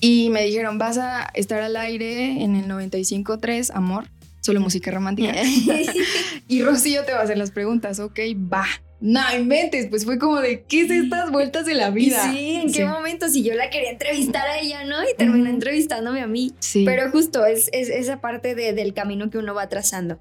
[0.02, 4.08] Y me dijeron, vas a estar al aire en el 95.3, amor,
[4.42, 5.34] solo música romántica.
[6.48, 8.20] y Rocío te va a hacer las preguntas, ok,
[8.52, 8.66] va.
[9.02, 12.32] No inventes, pues fue como de, ¿qué es estas vueltas de la vida?
[12.32, 12.84] Sí, ¿en qué Sí.
[12.86, 13.28] momento?
[13.30, 14.96] Si yo la quería entrevistar a ella, ¿no?
[15.04, 15.54] Y terminó Ujú.
[15.54, 16.54] entrevistándome a mí.
[16.60, 16.84] Sí.
[16.86, 20.18] Pero justo es, es esa parte de- del camino que uno va trazando.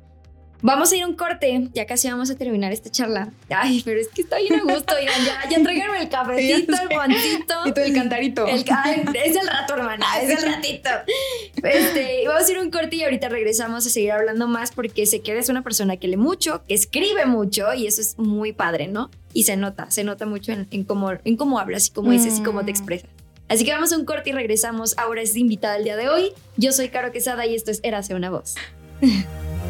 [0.66, 3.28] Vamos a ir a un corte, ya casi vamos a terminar esta charla.
[3.50, 6.88] Ay, pero es que está bien a gusto, oigan, ya, ya tráiganme el cafecito, el
[6.88, 7.54] guantito.
[7.66, 8.46] y todo el cantarito.
[8.46, 10.88] El ca- ay, es el rato, hermana, es el ratito.
[11.62, 15.04] Este, vamos a ir a un corte y ahorita regresamos a seguir hablando más porque
[15.04, 18.52] sé que eres una persona que lee mucho, que escribe mucho y eso es muy
[18.54, 19.10] padre, ¿no?
[19.34, 22.38] Y se nota, se nota mucho en, en cómo, en cómo hablas y cómo dices
[22.38, 22.76] y cómo te Mm.
[22.76, 23.10] expresas.
[23.50, 24.96] Así que vamos a un corte y regresamos.
[24.96, 26.32] Ahora es invitada el día de hoy.
[26.56, 28.54] Yo soy Caro Quesada y esto es Érase una voz.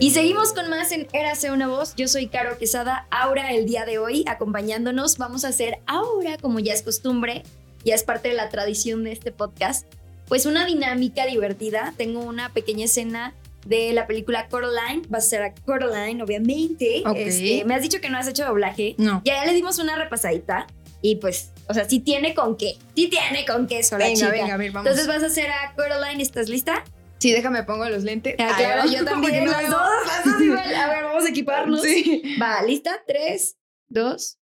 [0.00, 1.94] Y seguimos con más en Érase una voz.
[1.96, 3.08] Yo soy Caro Quesada.
[3.10, 7.42] Ahora, el día de hoy, acompañándonos, vamos a hacer ahora, como ya es costumbre,
[7.84, 9.86] ya es parte de la tradición de este podcast,
[10.28, 11.94] pues una dinámica divertida.
[11.96, 13.34] Tengo una pequeña escena
[13.66, 15.02] de la película Coraline.
[15.12, 17.02] Va a ser a Coraline, obviamente.
[17.04, 17.16] Ok.
[17.16, 18.94] Este, me has dicho que no has hecho doblaje.
[18.98, 19.20] No.
[19.24, 20.68] Ya, ya le dimos una repasadita.
[21.02, 22.76] Y pues, o sea, sí tiene con qué.
[22.94, 24.30] Sí tiene con queso la Venga, chica.
[24.30, 24.86] venga, a ver, vamos.
[24.86, 26.22] Entonces vas a hacer a Coraline.
[26.22, 26.84] ¿Estás lista?
[27.18, 28.34] Sí, déjame pongo los lentes.
[28.38, 29.46] Ah, Ay, claro, yo también.
[29.50, 30.74] Las dos, las dos igual.
[30.74, 31.82] A ver, vamos a equiparnos.
[31.82, 32.22] Sí.
[32.40, 33.02] Va, ¿lista?
[33.06, 33.58] Tres,
[33.88, 34.38] dos.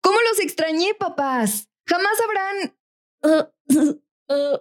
[0.00, 1.68] ¿Cómo los extrañé, papás?
[1.86, 2.74] Jamás habrán
[3.20, 3.42] Uh,
[4.28, 4.58] uh,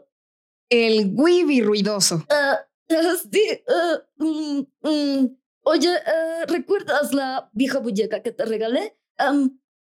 [0.69, 2.15] el wibi ruidoso.
[2.15, 2.57] uh,
[3.31, 5.37] sí, uh, mm, mm.
[5.61, 8.97] Oye, eh, ¿recuerdas la vieja muñeca que te regalé?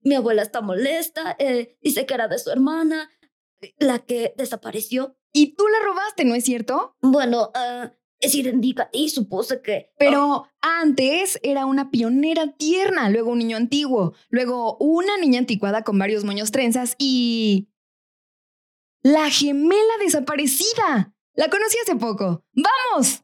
[0.03, 3.09] Mi abuela está molesta, eh, dice que era de su hermana,
[3.79, 5.16] la que desapareció.
[5.37, 6.97] Y tú la robaste, ¿no es cierto?
[7.03, 9.93] Bueno, eh, es idéntica y supuse que...
[9.99, 15.99] Pero antes era una pionera tierna, luego un niño antiguo, luego una niña anticuada con
[15.99, 17.68] varios moños trenzas y...
[19.03, 21.12] La gemela desaparecida.
[21.34, 22.43] La conocí hace poco.
[22.55, 23.22] ¡Vamos!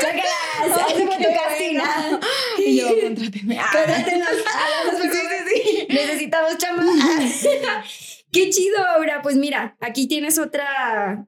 [0.00, 0.88] ¡Sácala!
[0.88, 1.78] ¡Ese fue tu qué casting!
[1.78, 2.20] bueno.
[2.58, 3.56] Y yo, contrátenme.
[3.60, 3.70] Ah.
[3.72, 5.18] Contrátenos a las Sí, sí,
[5.48, 5.86] sí.
[5.88, 6.82] Necesitamos chamba.
[8.32, 9.22] Qué chido, Aura.
[9.22, 11.26] Pues mira, aquí tienes otra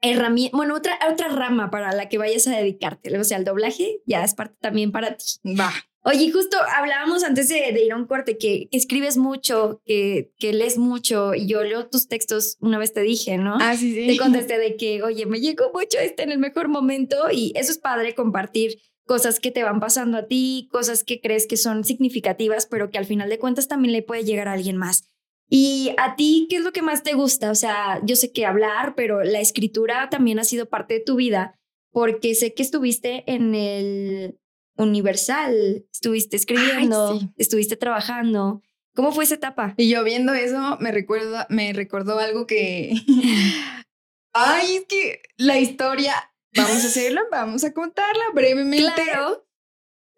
[0.00, 3.16] herramienta, bueno, otra, otra rama para la que vayas a dedicarte.
[3.18, 5.24] O sea, el doblaje ya es parte también para ti.
[5.44, 5.72] Va.
[6.02, 10.30] Oye, justo hablábamos antes de, de ir a un corte que, que escribes mucho, que,
[10.38, 13.58] que lees mucho y yo leo tus textos, una vez te dije, ¿no?
[13.60, 14.06] Ah, sí, sí.
[14.06, 17.72] te contesté de que, oye, me llegó mucho este en el mejor momento y eso
[17.72, 21.82] es padre compartir cosas que te van pasando a ti, cosas que crees que son
[21.82, 25.10] significativas, pero que al final de cuentas también le puede llegar a alguien más.
[25.48, 27.50] Y a ti, ¿qué es lo que más te gusta?
[27.50, 31.16] O sea, yo sé que hablar, pero la escritura también ha sido parte de tu
[31.16, 31.58] vida,
[31.92, 34.38] porque sé que estuviste en el
[34.76, 37.30] Universal, estuviste escribiendo, Ay, sí.
[37.36, 38.62] estuviste trabajando.
[38.94, 39.74] ¿Cómo fue esa etapa?
[39.76, 42.92] Y yo viendo eso me recuerda, me recordó algo que.
[44.32, 46.14] Ay, es que la historia.
[46.54, 49.02] Vamos a hacerla, vamos a contarla brevemente.
[49.04, 49.46] Claro.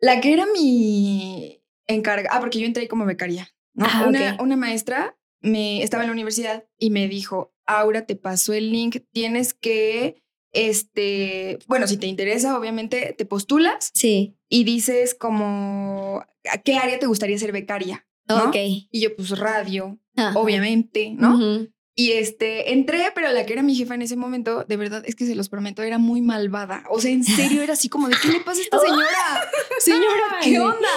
[0.01, 2.31] La que era mi encarga.
[2.33, 3.49] Ah, porque yo entré como becaria.
[3.74, 3.87] ¿no?
[3.89, 8.53] Ah, una, una maestra me estaba en la universidad y me dijo: Aura, te paso
[8.53, 8.99] el link.
[9.12, 10.22] Tienes que.
[10.53, 14.34] Este, bueno, si te interesa, obviamente te postulas Sí.
[14.49, 18.07] y dices como a qué área te gustaría ser becaria.
[18.26, 18.45] ¿no?
[18.45, 18.57] Ok.
[18.57, 20.39] Y yo, pues radio, Ajá.
[20.39, 21.66] obviamente, ¿no?
[21.95, 25.16] Y este, entré, pero la que era mi jefa en ese momento, de verdad, es
[25.16, 26.84] que se los prometo, era muy malvada.
[26.91, 29.51] O sea, en serio, era así como de, ¿qué le pasa a esta señora?
[29.80, 30.89] Señora, ¿qué onda?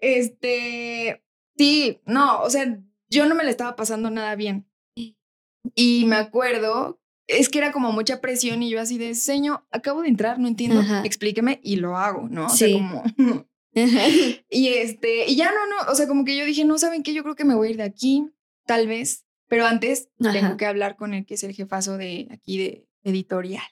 [0.00, 1.22] Este,
[1.56, 4.66] sí, no, o sea, yo no me la estaba pasando nada bien.
[5.74, 10.02] Y me acuerdo, es que era como mucha presión y yo así de, señor, acabo
[10.02, 11.02] de entrar, no entiendo, Ajá.
[11.04, 12.46] explíqueme y lo hago, ¿no?
[12.46, 12.70] O Sí.
[12.70, 13.04] sea, como...
[14.50, 17.12] Y este, y ya no, no, o sea, como que yo dije, no, ¿saben qué?
[17.14, 18.26] Yo creo que me voy a ir de aquí.
[18.66, 20.32] tal vez, pero antes Ajá.
[20.32, 23.62] tengo que hablar con el que es el jefazo de aquí de editorial.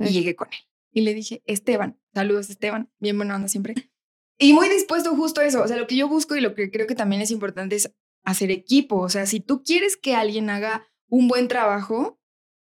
[0.00, 0.58] Y llegué con él.
[0.92, 3.74] Y le dije, Esteban, saludos Esteban, bien buena onda siempre.
[4.38, 5.62] Y muy dispuesto justo a eso.
[5.62, 7.92] O sea, lo que yo busco y lo que creo que también es importante es
[8.26, 8.96] hacer equipo.
[9.00, 12.20] O sea, si tú quieres que alguien haga un buen trabajo,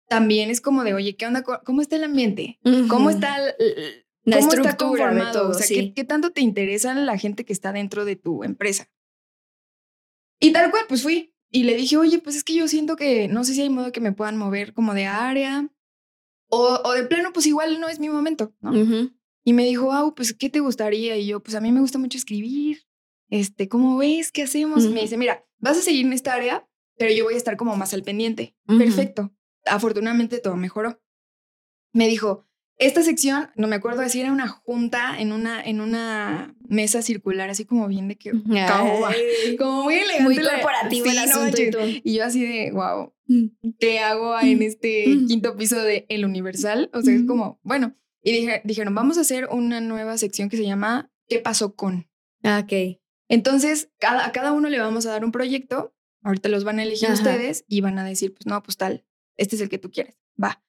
[0.08, 1.42] también es como de, oye, ¿qué onda?
[1.42, 2.58] ¿Cómo está el ambiente?
[2.88, 5.32] ¿Cómo está el- La cómo está estructura de conformado?
[5.40, 5.74] todo, o sea, sí.
[5.74, 8.90] ¿qué, qué tanto te interesa la gente que está dentro de tu empresa?
[10.40, 11.34] Y tal cual, pues fui.
[11.52, 13.92] Y le dije, oye, pues es que yo siento que no sé si hay modo
[13.92, 15.68] que me puedan mover como de área.
[16.48, 18.52] O, o de plano, pues igual no es mi momento.
[19.44, 21.16] Y me dijo, wow, pues, ¿qué te gustaría?
[21.16, 22.82] Y yo, pues a mí me gusta mucho escribir.
[23.30, 24.32] Este, ¿cómo ves?
[24.32, 24.84] ¿Qué hacemos?
[24.84, 26.66] Y me dice, mira, vas a seguir en esta área,
[26.98, 28.54] pero yo voy a estar como más al pendiente.
[28.68, 28.78] Ujú.
[28.78, 29.32] Perfecto.
[29.66, 31.00] Afortunadamente todo mejoró.
[31.92, 32.46] Me dijo,
[32.78, 37.50] esta sección, no me acuerdo si era una junta en una, en una mesa circular,
[37.50, 38.32] así como bien de que
[38.66, 39.12] caoba.
[39.58, 40.22] Como muy elegante.
[40.22, 41.82] Muy la- corporativo el Sí, no asunto y todo.
[41.86, 43.46] Y yo así de, wow, Mm.
[43.78, 45.26] ¿qué hago en este Mm.
[45.28, 46.90] quinto piso de El Universal?
[46.94, 47.94] O sea, es como, bueno.
[48.22, 52.08] Y dije, dijeron, vamos a hacer una nueva sección que se llama ¿Qué pasó con?
[52.42, 52.98] Ah, Ok.
[53.30, 55.94] Entonces, cada, a cada uno le vamos a dar un proyecto.
[56.22, 57.14] Ahorita los van a elegir Ajá.
[57.14, 59.06] ustedes y van a decir, pues no, pues tal,
[59.38, 60.18] este es el que tú quieres.
[60.42, 60.62] Va.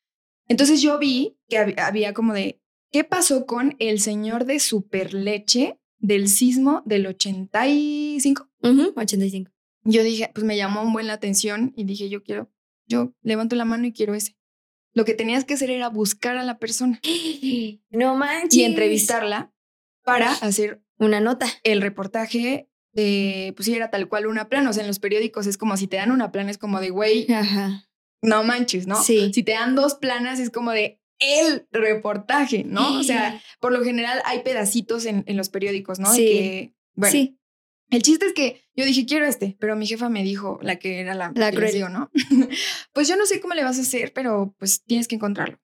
[0.47, 5.80] Entonces yo vi que hab- había como de, ¿qué pasó con el señor de Superleche
[5.99, 8.47] del sismo del 85?
[8.64, 9.51] Ujú, 85.
[9.84, 12.51] Yo dije, pues me llamó un buen la atención y dije, yo quiero,
[12.88, 14.38] yo levanto la mano y quiero ese.
[14.93, 16.99] Lo que tenías que hacer era buscar a la persona
[17.89, 18.53] No manches.
[18.55, 19.53] y entrevistarla
[20.03, 21.47] para hacer Una nota.
[21.64, 24.70] el reportaje de, pues sí, era tal cual una plana.
[24.70, 26.89] O sea, en los periódicos es como si te dan una plana, es como de,
[26.89, 27.89] güey, Ajá.
[28.22, 29.02] no manches, ¿no?
[29.02, 29.32] Sí.
[29.34, 32.99] Si te dan dos planas, es como de el reportaje, ¿no?
[32.99, 36.12] O sea, por lo general hay pedacitos en, en los periódicos, ¿no?
[36.12, 36.26] Sí.
[36.26, 37.39] que, bueno, sí.
[37.91, 40.99] el chiste es que yo dije, quiero este, pero mi jefa me dijo, la que
[40.99, 42.10] era la, La digo, ¿no?
[42.93, 45.60] pues yo no sé cómo le vas a hacer, pero pues tienes que encontrarlo.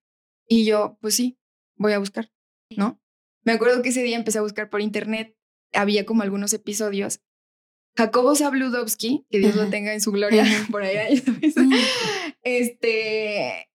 [0.47, 1.39] Y yo, pues sí,
[1.75, 2.31] voy a buscar,
[2.75, 3.01] ¿no?
[3.47, 5.33] Me acuerdo que ese día empecé a buscar por internet,
[5.71, 7.21] había como algunos episodios.
[7.95, 11.07] Jacobo Zabludovsky, que Dios lo tenga en su gloria, por allá,
[11.55, 11.55] sabes,
[12.43, 13.69] este,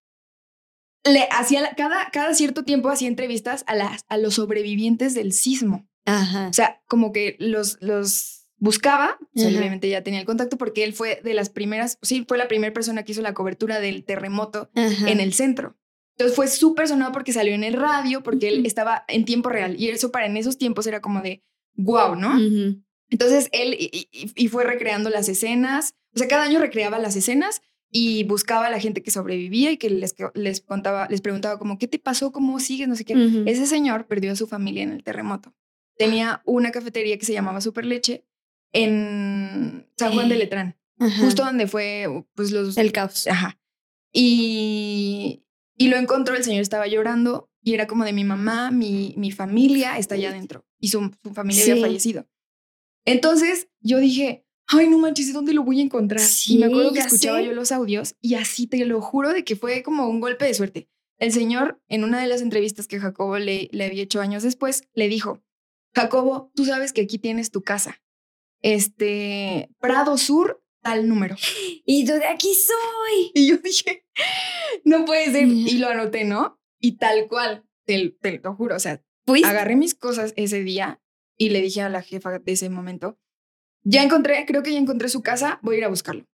[1.05, 5.89] le hacía cada, cada cierto tiempo hacía entrevistas a, las, a los sobrevivientes del sismo.
[6.05, 6.49] Ajá.
[6.49, 9.59] O sea, como que los, los buscaba, o sea, Ajá.
[9.59, 12.75] obviamente ya tenía el contacto porque él fue de las primeras, sí, fue la primera
[12.75, 15.11] persona que hizo la cobertura del terremoto Ajá.
[15.11, 15.79] en el centro.
[16.23, 19.77] Entonces fue súper sonado porque salió en el radio, porque él estaba en tiempo real
[19.79, 21.43] y eso para en esos tiempos era como de
[21.75, 22.35] wow, ¿no?
[22.37, 22.83] Ujú.
[23.11, 27.17] Entonces él y, y- y fue recreando las escenas, o sea, cada año recreaba las
[27.17, 27.61] escenas
[27.91, 31.79] y buscaba a la gente que sobrevivía y que les, les contaba, les preguntaba como,
[31.79, 32.33] ¿qué te pasó?
[32.33, 32.89] ¿Cómo sigues?
[32.89, 33.15] No sé qué.
[33.15, 33.43] Ujú.
[33.47, 35.53] Ese señor perdió a su familia en el terremoto.
[35.99, 38.25] Tenía una cafetería que se llamaba Superleche
[38.73, 41.23] en San Juan de Letrán, Ajá.
[41.23, 42.79] justo donde fue, pues los...
[42.79, 43.27] el caos.
[43.27, 43.59] Ajá.
[44.11, 45.43] Y,
[45.85, 49.31] y lo encontró, el señor estaba llorando y era como de mi mamá, mi, mi
[49.31, 51.71] familia está allá adentro y su, su familia Sí.
[51.71, 52.27] había fallecido.
[53.05, 56.21] Entonces yo dije, ay, no manches, ¿de dónde lo voy a encontrar?
[56.21, 57.47] Sí, y me acuerdo que escuchaba sé.
[57.47, 60.55] yo los audios y así te lo juro de que fue como un golpe de
[60.55, 60.89] suerte.
[61.19, 64.85] El señor, en una de las entrevistas que Jacobo le, le había hecho años después,
[64.95, 65.41] le dijo,
[65.95, 68.01] Jacobo, tú sabes que aquí tienes tu casa.
[68.63, 71.37] Este, Prado Sur, tal número.
[71.87, 73.31] Y yo de aquí soy.
[73.35, 74.05] Y yo dije,
[74.85, 75.47] no puede ser.
[75.47, 76.61] Y lo anoté, ¿no?
[76.79, 78.77] Y tal cual, te, te lo juro.
[78.77, 79.49] O sea, Fuiste.
[79.49, 81.01] agarré mis cosas ese día
[81.39, 83.19] y le dije a la jefa de ese momento,
[83.85, 86.27] ya encontré, creo que ya encontré su casa, voy a ir a buscarlo.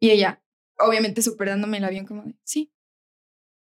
[0.00, 0.42] Y ella,
[0.78, 2.72] obviamente superándome el avión como de, sí,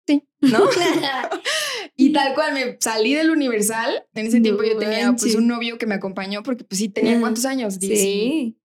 [0.07, 0.61] sí, ¿no?
[1.97, 4.07] y tal cual me salí del Universal.
[4.15, 6.89] En ese No tiempo yo tenía pues un novio que me acompañó porque pues sí,
[6.89, 7.21] tenía Ajá.
[7.21, 8.57] cuántos años, Sí.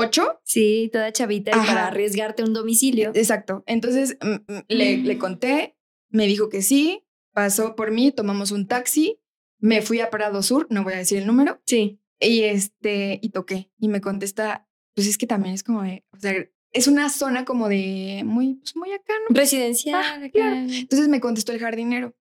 [0.00, 0.40] 18.
[0.44, 3.12] Sí, toda chavita y para arriesgarte un domicilio.
[3.14, 3.62] Exacto.
[3.66, 5.76] Entonces mm, mm, le, le conté,
[6.10, 9.20] me dijo que sí, pasó por mí, tomamos un taxi,
[9.58, 12.00] me fui a Prado Sur, no voy a decir el número, Sí.
[12.20, 13.70] y este, y toqué.
[13.78, 16.34] Y me contesta, pues es que también es como de, o sea,
[16.72, 19.34] es una zona como de muy, pues muy acá, ¿no?
[19.34, 20.02] Residencial.
[20.04, 20.30] Ah, acá.
[20.30, 20.56] claro.
[20.56, 22.14] Entonces me contestó el jardinero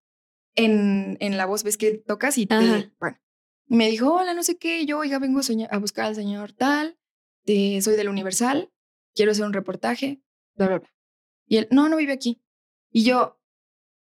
[0.55, 2.55] en, en la voz, ves que tocas y te,
[2.99, 3.17] bueno,
[3.67, 6.51] me dijo, hola, no sé qué, yo, oiga, vengo a, soñar- a buscar al señor
[6.53, 6.97] tal,
[7.45, 8.71] de, soy del Universal,
[9.15, 10.21] quiero hacer un reportaje,
[10.55, 10.93] bla, bla, bla.
[11.45, 12.41] Y él, no, no vive aquí.
[12.91, 13.39] Y yo,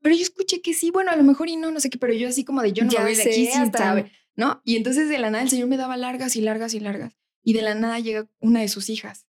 [0.01, 2.13] pero yo escuché que sí, bueno, a lo mejor y no, no sé qué, pero
[2.13, 4.61] yo así como de, yo no Ya voy de aquí sin saber, ¿no?
[4.65, 7.17] Y entonces de la nada el señor me daba largas y largas y largas.
[7.43, 9.27] Y de la nada llega una de sus hijas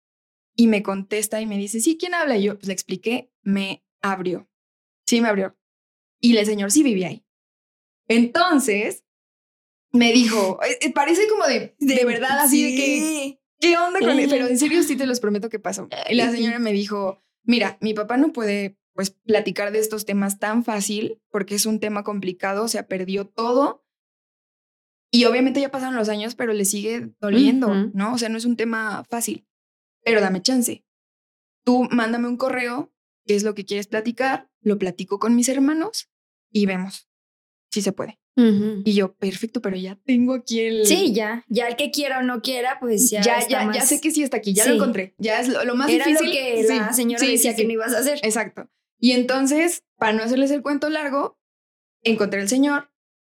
[0.55, 2.38] y me contesta y me dice, sí, ¿quién habla?
[2.38, 4.49] Y yo pues, le expliqué, me abrió.
[5.05, 5.57] Sí, me abrió.
[6.20, 7.26] Y el señor sí vivía ahí.
[8.07, 9.05] Entonces
[9.91, 13.38] me dijo, eh, eh, parece como de, de verdad, así de que, Sí.
[13.60, 14.30] ¿Qué onda con eso?
[14.30, 15.88] Pero en serio sí te los prometo que pasó.
[16.10, 20.39] Y la señora me dijo, mira, mi papá no puede pues platicar de estos temas
[20.39, 23.86] tan fácil porque es un tema complicado, o sea, perdió todo.
[25.12, 27.74] Y obviamente ya pasaron los años, pero le sigue doliendo.
[27.93, 28.14] ¿no?
[28.14, 29.47] O sea, no es un tema fácil.
[30.03, 30.86] Pero dame chance.
[31.64, 32.93] Tú mándame un correo,
[33.26, 36.10] qué es lo que quieres platicar, lo platico con mis hermanos
[36.51, 37.09] y vemos
[37.72, 38.20] si se puede.
[38.36, 38.82] Ujú.
[38.86, 40.86] Y yo, perfecto, pero ya tengo aquí el...
[40.86, 43.22] Sí, ya, ya el que quiera o no quiera, pues ya.
[43.22, 44.70] ya, está ya, ya más- sé que sí está aquí, ya Sí.
[44.70, 45.13] lo encontré.
[45.17, 46.28] Ya es lo, lo más Era difícil.
[46.28, 47.67] lo que Sí, la señora sí, decía sí, que sí.
[47.67, 48.20] no ibas a hacer.
[48.24, 48.70] Exacto.
[48.99, 51.38] Y entonces, para no hacerles el cuento largo,
[52.03, 52.91] encontré al señor,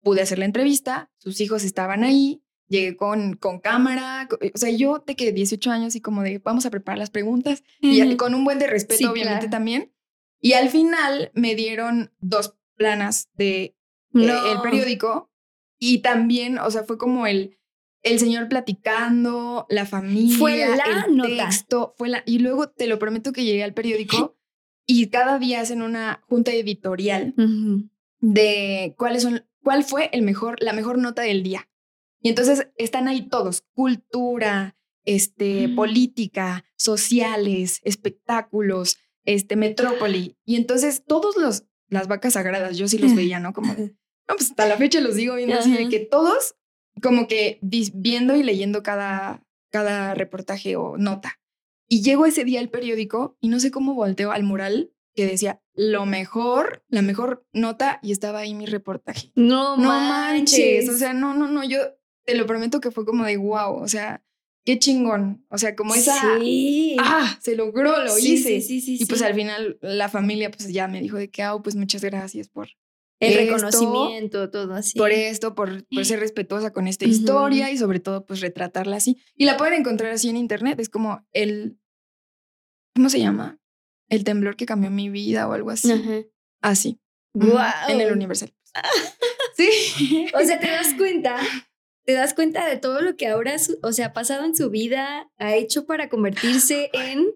[0.03, 5.03] pude hacer la entrevista, sus hijos estaban ahí, llegué con, con cámara, o sea, yo
[5.05, 8.17] de que 18 años y como de vamos a preparar las preguntas, y Ujú.
[8.17, 9.51] con un buen de respeto, Sí, obviamente claro.
[9.51, 9.93] también.
[10.39, 13.75] Y al final me dieron dos planas de
[14.13, 14.51] eh, No.
[14.53, 15.31] el periódico
[15.79, 17.57] y también, o sea, fue como el,
[18.03, 21.29] el señor platicando, la familia, Fue la el nota.
[21.47, 24.37] texto, fue la, y luego te lo prometo que llegué al periódico
[24.85, 27.33] y cada día hacen una junta editorial
[28.19, 31.67] de cuáles son, cuál fue el mejor, la mejor nota del día.
[32.21, 35.75] Y entonces están ahí todos, cultura, este, Mm.
[35.75, 40.37] política, sociales, espectáculos, este, metrópoli.
[40.45, 43.53] Y entonces todos los, las vacas sagradas, yo sí los veía, ¿no?
[43.53, 43.75] Como,
[44.31, 46.55] no, pues hasta la fecha los digo viendo así, de que todos
[47.01, 51.39] como que viendo y leyendo cada, cada reportaje o nota.
[51.87, 55.61] Y llego ese día al periódico y no sé cómo volteo al mural que decía
[55.73, 59.31] lo mejor, la mejor nota y estaba ahí mi reportaje.
[59.35, 60.59] No, No manches.
[60.85, 61.79] manches, o sea, no, no, no, yo
[62.25, 64.23] te lo prometo que fue como de wow, o sea,
[64.63, 66.95] qué chingón, o sea, como esa, Sí.
[66.99, 68.61] ah, se logró, lo Sí, hice.
[68.61, 71.41] Sí, sí, sí, y pues al final la familia pues ya me dijo de que,
[71.43, 72.69] ah, pues muchas gracias por
[73.21, 74.97] El esto, reconocimiento, todo así.
[74.97, 79.17] por esto, por, por ser respetuosa con esta historia y sobre todo pues retratarla así.
[79.35, 81.77] Y la pueden encontrar así en internet, es como el,
[82.95, 83.59] ¿cómo se llama?
[84.09, 85.91] El temblor que cambió mi vida o algo así.
[86.61, 86.99] Así.
[87.33, 87.89] Guau.
[87.89, 88.53] En el Universal.
[89.55, 90.27] sí.
[90.33, 91.37] O sea, te das cuenta,
[92.05, 94.69] te das cuenta de todo lo que ahora, su- o sea, ha pasado en su
[94.69, 97.27] vida, ha hecho para convertirse en.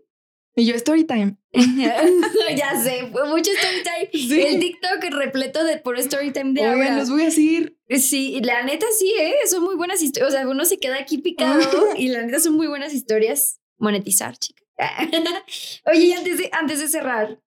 [0.58, 1.36] Y yo, story time.
[2.56, 4.10] ya sé, fue mucho story time.
[4.14, 4.42] Sí.
[4.42, 6.98] El TikTok repleto de puro story time de Oigan, ahora.
[6.98, 7.78] los voy a decir.
[7.90, 9.34] Sí, la neta sí, ¿eh?
[9.48, 10.34] Son muy buenas historias.
[10.34, 11.60] O sea, uno se queda aquí picado
[11.98, 13.60] y la neta son muy buenas historias.
[13.78, 14.64] Monetizar, chica.
[15.86, 17.42] Oye, y antes de, antes de cerrar,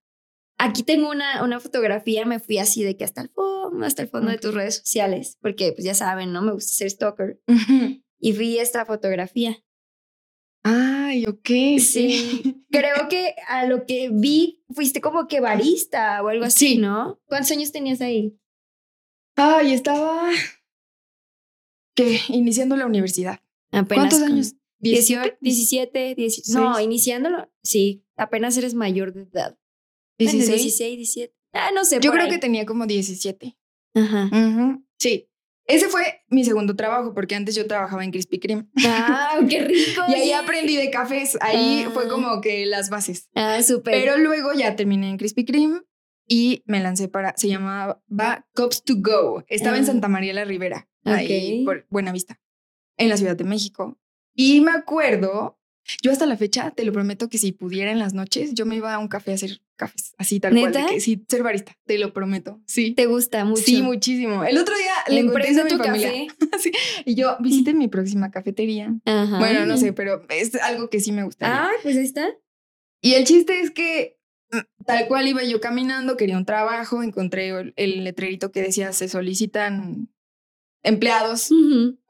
[0.59, 2.25] aquí tengo una, una fotografía.
[2.25, 5.39] Me fui así de que hasta el fondo, hasta el fondo de tus redes sociales,
[5.41, 6.43] porque pues ya saben, ¿no?
[6.43, 7.41] Me gusta ser stalker.
[8.19, 9.57] Y vi esta fotografía.
[10.63, 11.49] Ay, ok.
[11.79, 12.63] Sí.
[12.71, 16.77] Creo que a lo que vi fuiste como que barista o algo así, Sí.
[16.77, 17.19] ¿no?
[17.27, 18.37] ¿Cuántos años tenías ahí?
[19.35, 20.29] Ay, estaba.
[21.95, 22.19] ¿Qué?
[22.29, 23.39] Iniciando la universidad.
[23.71, 24.55] Apenas ¿Cuántos años?
[24.79, 26.59] 18, 17, 18.
[26.59, 27.51] No, iniciándolo.
[27.63, 29.57] Sí, apenas eres mayor de edad.
[30.17, 30.61] Bueno, 16.
[30.61, 31.35] 16, 17.
[31.53, 31.99] Ah, no sé.
[32.01, 32.29] Yo creo ahí.
[32.29, 33.57] que tenía como 17.
[33.95, 34.25] Ajá.
[34.31, 35.28] Ujú, Sí.
[35.69, 38.65] Ese fue mi segundo trabajo, porque antes yo trabajaba en Krispy Kreme.
[38.85, 40.01] Ah, qué rico.
[40.09, 41.37] Y ahí aprendí de cafés.
[41.41, 41.91] Ahí Ah.
[41.93, 43.29] fue como que las bases.
[43.35, 43.93] Ah, súper.
[43.93, 45.81] Pero luego ya terminé en Krispy Kreme
[46.27, 47.35] y me lancé para.
[47.37, 48.01] Se llamaba
[48.55, 49.43] Cops to Go.
[49.47, 49.87] Estaba en Ah.
[49.87, 52.39] Santa María la Ribera, ahí por Buenavista,
[52.97, 53.95] en la Ciudad de México.
[54.33, 55.58] Y me acuerdo,
[56.01, 58.75] yo hasta la fecha, te lo prometo que si pudiera en las noches, yo me
[58.75, 60.73] iba a un café a hacer cafés, así tal cual.
[60.73, 60.85] ¿Neta?
[60.87, 62.61] que sí, ser barista, te lo prometo.
[62.65, 62.91] Sí.
[62.91, 63.63] te gusta mucho.
[63.63, 64.43] Sí, muchísimo.
[64.43, 66.09] El otro día le conté a mi tu familia.
[66.09, 66.27] café.
[66.59, 66.71] Sí,
[67.05, 68.93] Y yo, visite mi próxima cafetería.
[69.05, 69.39] Ajá.
[69.39, 71.63] Bueno, no sé, pero es algo que sí me gustaría.
[71.65, 72.27] Ah, pues ahí está.
[73.01, 74.17] Y el chiste es que
[74.51, 78.91] mm, tal cual iba yo caminando, quería un trabajo, encontré el, el letrerito que decía
[78.91, 80.09] se solicitan
[80.83, 81.49] empleados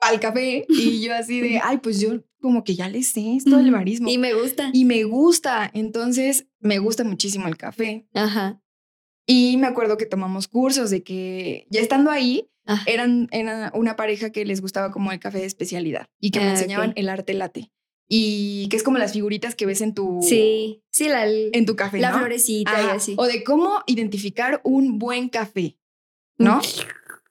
[0.02, 3.58] al café y yo así de, ay, pues yo como que ya le sé esto
[3.58, 4.10] del barismo.
[4.10, 4.70] Y me gusta.
[4.74, 8.08] Y me gusta, entonces me gusta muchísimo el café.
[8.14, 8.62] Ajá.
[9.26, 12.84] Y me acuerdo que tomamos cursos de que ya estando ahí, Ah.
[12.86, 16.46] eran, era una pareja que les gustaba como el café de especialidad y que me
[16.46, 17.72] Ah, enseñaban el arte latte.
[18.08, 21.76] Y que es como las figuritas que ves en tu, Sí, sí, la, en tu
[21.76, 22.00] café.
[22.00, 22.20] la ¿no?
[22.20, 23.16] florecita y así.
[23.18, 25.80] O de cómo identificar un buen café,
[26.38, 26.62] ¿no?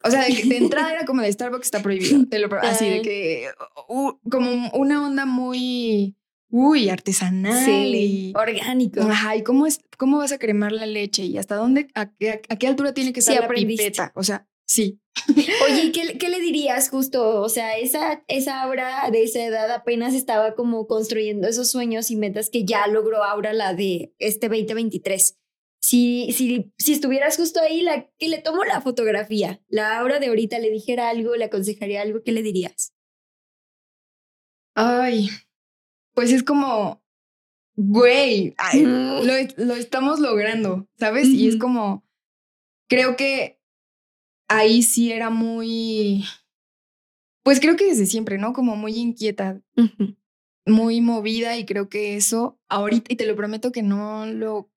[0.05, 2.25] O sea, de, que de entrada era como de Starbucks está prohibido.
[2.29, 3.49] Te lo, pro- así de que,
[3.89, 6.17] uh, como una onda muy,
[6.51, 7.65] uy, artesanal.
[7.65, 9.01] Sí, Y, orgánico.
[9.03, 12.43] ajá, y cómo, es, cómo vas a cremar la leche y hasta dónde, a, qué-
[12.49, 13.85] a qué altura tiene que Sí, estar la aprendiste.
[13.85, 14.13] pipeta.
[14.15, 15.01] O sea, sí.
[15.69, 17.41] Oye, ¿y qué, qué le dirías justo?
[17.41, 22.17] O sea, esa, esa Aura de esa edad apenas estaba como construyendo esos sueños y
[22.17, 25.37] metas que ya logró Aura la de este 2023.
[25.81, 30.27] Si, si, si estuvieras justo ahí, la que le tomó la fotografía, la Aura de
[30.27, 32.93] ahorita le dijera algo, le aconsejaría algo, ¿qué le dirías?
[34.75, 35.29] Ay,
[36.15, 37.03] pues es como,
[37.77, 39.27] güey, ay, Mm.
[39.27, 41.29] lo, lo estamos logrando, ¿sabes?
[41.29, 42.05] Y es como,
[42.89, 43.61] creo que
[44.49, 46.25] ahí sí era muy,
[47.45, 48.53] pues creo que desde siempre, ¿no?
[48.53, 49.61] Como muy inquieta,
[50.67, 54.71] muy movida y creo que eso ahorita, y te lo prometo que no lo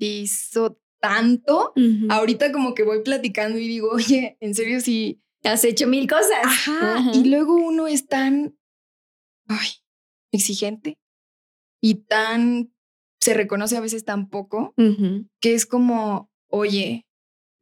[0.00, 1.72] concientizo tanto.
[2.08, 5.22] Ahorita como que voy platicando y digo, oye, en serio sí.
[5.42, 6.44] Has hecho mil cosas.
[6.44, 6.96] Ajá.
[6.98, 7.12] Ajá.
[7.14, 8.58] Y luego uno es tan,
[9.48, 9.68] ay,
[10.32, 10.98] exigente
[11.80, 12.74] y tan,
[13.20, 17.06] se reconoce a veces tan poco que es como, oye,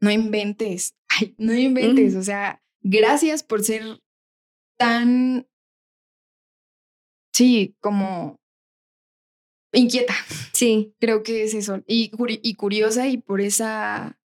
[0.00, 4.00] no inventes, ay, no inventes, o sea, gracias por ser
[4.76, 5.46] tan,
[7.32, 8.40] sí, como
[9.72, 10.14] inquieta,
[10.52, 10.94] Sí.
[10.98, 12.10] creo que es eso, y,
[12.42, 14.18] y curiosa y por esa,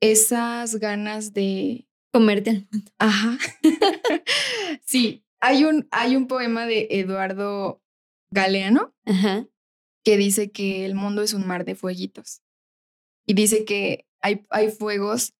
[0.00, 3.38] esas ganas de, Comerte al ajá,
[4.84, 7.82] sí, hay un, hay un poema de Eduardo
[8.30, 9.46] Galeano Ajá.
[10.04, 12.42] que dice que el mundo es un mar de fueguitos.
[13.26, 15.34] Y dice que hay, hay fuegos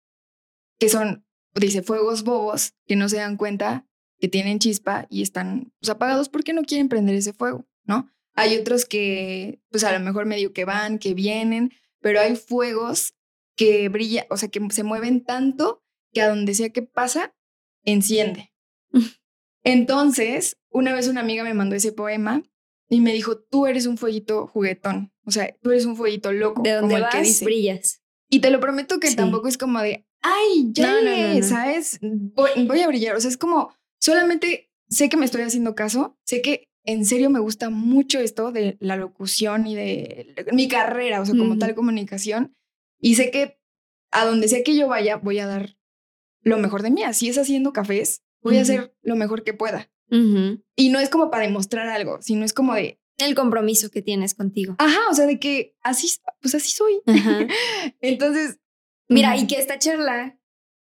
[0.79, 3.87] que son, dice, fuegos bobos que no se dan cuenta
[4.19, 8.11] que tienen chispa y están pues, apagados porque no quieren prender ese fuego, ¿no?
[8.37, 13.15] Hay otros que, pues a lo mejor medio que van, que vienen, pero hay fuegos
[13.55, 15.83] que brillan, o sea, que se mueven tanto
[16.13, 17.35] que a donde sea que pasa,
[17.83, 18.53] enciende.
[19.63, 22.43] Entonces, una vez una amiga me mandó ese poema
[22.89, 26.61] y me dijo, tú eres un fueguito juguetón, o sea, tú eres un fueguito loco,
[26.63, 27.43] De como donde el vas, que dice.
[27.45, 28.01] brillas.
[28.29, 29.15] Y te lo prometo que Sí.
[29.15, 31.47] tampoco es como de, ay, ya, No, no, no, llegué", no.
[31.47, 31.99] ¿sabes?
[32.01, 36.17] Voy, voy a brillar, o sea, es como, solamente sé que me estoy haciendo caso,
[36.23, 41.21] sé que en serio me gusta mucho esto de la locución y de mi carrera,
[41.21, 42.55] o sea, como tal comunicación,
[42.99, 43.59] y sé que
[44.11, 45.77] a donde sea que yo vaya, voy a dar
[46.41, 49.91] lo mejor de mí, así es haciendo cafés, voy a hacer lo mejor que pueda.
[50.09, 54.33] Y no es como para demostrar algo, sino es como de, El compromiso que tienes
[54.33, 54.75] contigo.
[54.79, 56.07] ajá, o sea, de que así,
[56.41, 57.01] pues así soy.
[58.01, 58.59] Entonces,
[59.09, 59.43] Mira, ujú.
[59.43, 60.36] y que esta charla,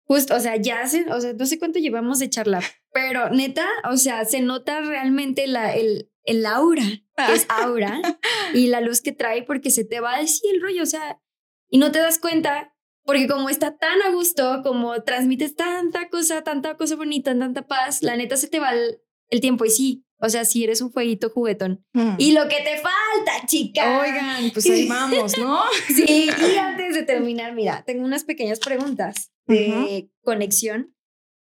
[0.08, 3.66] justo, o sea, ya hace, o sea, no sé cuánto llevamos de charla, pero neta,
[3.90, 8.00] o sea, se nota realmente la, el, el aura, que es aura,
[8.54, 11.20] y la luz que trae, porque se te va así el rollo, o sea,
[11.68, 16.42] y no te das cuenta, porque como está tan a gusto, como transmites tanta cosa,
[16.42, 20.06] tanta cosa bonita, tanta paz, la neta se te va el, el tiempo, y sí,
[20.20, 21.84] o sea, sí eres un fueguito juguetón.
[21.92, 22.14] Mm.
[22.18, 24.00] Y lo que te falta, chica.
[24.00, 25.62] Oigan, pues ahí vamos, ¿no?
[25.94, 30.94] Sí, y antes de terminar, mira, tengo unas pequeñas preguntas de conexión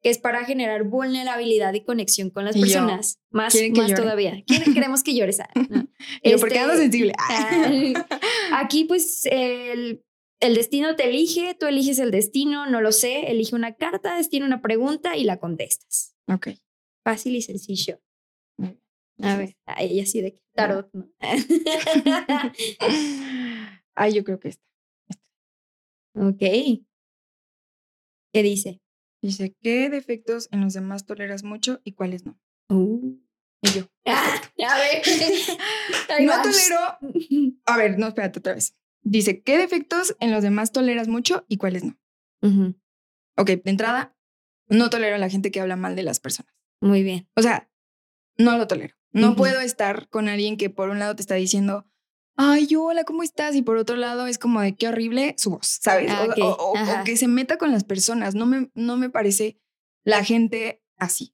[0.03, 3.19] que es para generar vulnerabilidad y conexión con las Y yo, personas.
[3.31, 4.43] Más, ¿quieren que más todavía.
[4.73, 5.39] Queremos que llores.
[5.39, 5.87] ah, ¿no?
[6.23, 7.13] Yo, porque Este, ando sensible.
[7.17, 7.93] ay,
[8.53, 10.03] Aquí, pues, el,
[10.39, 14.45] el destino te elige, tú eliges el destino, no lo sé, elige una carta, destino
[14.45, 16.13] una pregunta y la contestas.
[16.31, 16.49] ok.
[17.03, 17.99] Fácil y sencillo.
[19.21, 21.09] A ver, ay, ella sí de tarot, ¿no?
[23.95, 24.63] Ay, yo creo que esta.
[26.13, 26.39] ok.
[28.33, 28.81] ¿Qué dice?
[29.21, 32.39] Dice, ¿qué defectos en los demás toleras mucho y cuáles no?
[32.69, 33.17] Uh.
[33.61, 33.87] Y yo.
[34.09, 34.41] Ah,
[34.73, 35.01] a ver.
[36.25, 36.79] No tolero.
[37.65, 38.75] A ver, no, espérate otra vez.
[39.03, 41.97] Dice, ¿qué defectos en los demás toleras mucho y cuáles no?
[42.41, 42.75] Ujú,
[43.37, 44.15] Ok, de entrada,
[44.67, 46.53] no tolero a la gente que habla mal de las personas.
[46.81, 47.27] Muy bien.
[47.35, 47.69] O sea,
[48.37, 48.95] no lo tolero.
[49.11, 51.85] No puedo estar con alguien que por un lado te está diciendo,
[52.35, 53.55] ay, hola, ¿cómo estás?
[53.55, 56.11] Y por otro lado es como de qué horrible su voz, ¿sabes?
[56.11, 57.03] Ah, O- ok, o, o- o ajá.
[57.03, 58.35] que se meta con las personas.
[58.35, 59.59] No me, no me parece
[60.03, 61.33] la gente así,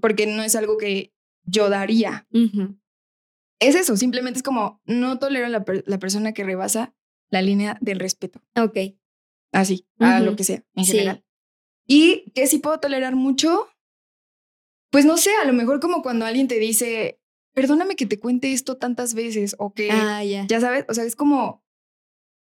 [0.00, 1.12] porque no es algo que
[1.44, 2.26] yo daría.
[3.60, 6.94] Es eso, simplemente es como, no tolero a la, per- la persona que rebasa
[7.30, 8.42] la línea del respeto.
[8.56, 8.76] Ok.
[9.52, 10.92] Así, a lo que sea, en Sí.
[10.92, 11.24] general.
[11.86, 13.68] Y que si puedo tolerar mucho,
[14.94, 17.18] pues no sé, a lo mejor como cuando alguien te dice,
[17.52, 20.46] perdóname que te cuente esto tantas veces o que, Ah, ya.
[20.46, 21.64] ya sabes, o sea, es como,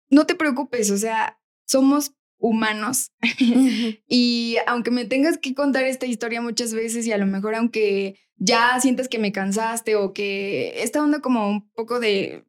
[0.10, 3.12] no te preocupes, o sea, somos humanos
[4.08, 8.18] y aunque me tengas que contar esta historia muchas veces y a lo mejor aunque
[8.38, 12.46] ya sientas que me cansaste o que esta onda como un poco de...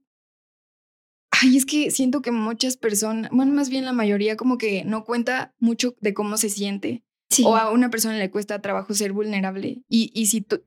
[1.33, 5.03] Ay, es que siento que muchas personas, bueno, más bien la mayoría como que no
[5.03, 7.43] cuenta mucho de cómo se siente Sí.
[7.47, 10.63] o a una persona le cuesta trabajo ser vulnerable y, y si tú-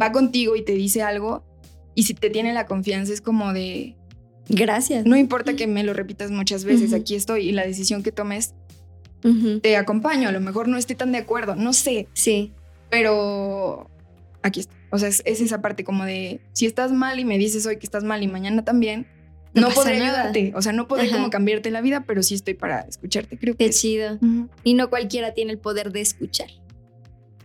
[0.00, 1.44] va contigo y te dice algo
[1.96, 3.96] y si te tiene la confianza es como de,
[4.48, 5.04] Gracias.
[5.06, 8.54] no importa que me lo repitas muchas veces, aquí estoy y la decisión que tomes
[9.62, 12.52] te acompaño, a lo mejor no esté tan de acuerdo, no sé, Sí.
[12.90, 13.90] pero
[14.42, 14.74] aquí está.
[14.90, 17.78] O sea, es, es esa parte como de, si estás mal y me dices hoy
[17.78, 19.06] que estás mal y mañana también,
[19.54, 20.22] No no, podré nada.
[20.30, 20.52] ayudarte.
[20.56, 21.16] O sea, no podré Ajá.
[21.16, 24.18] como cambiarte la vida, pero sí estoy para escucharte, creo que Qué chido.
[24.64, 26.48] Y no cualquiera tiene el poder de escuchar.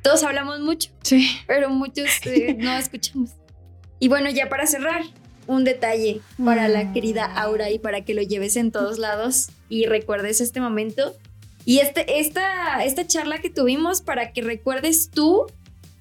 [0.02, 1.30] Todos hablamos mucho, Sí.
[1.48, 3.32] pero muchos eh, no escuchamos.
[4.00, 5.04] Y bueno, ya para cerrar,
[5.46, 9.86] un detalle para la querida Aura y para que lo lleves en todos lados y
[9.88, 11.16] recuerdes este momento.
[11.66, 15.46] Y este, esta, esta charla que tuvimos para que recuerdes tú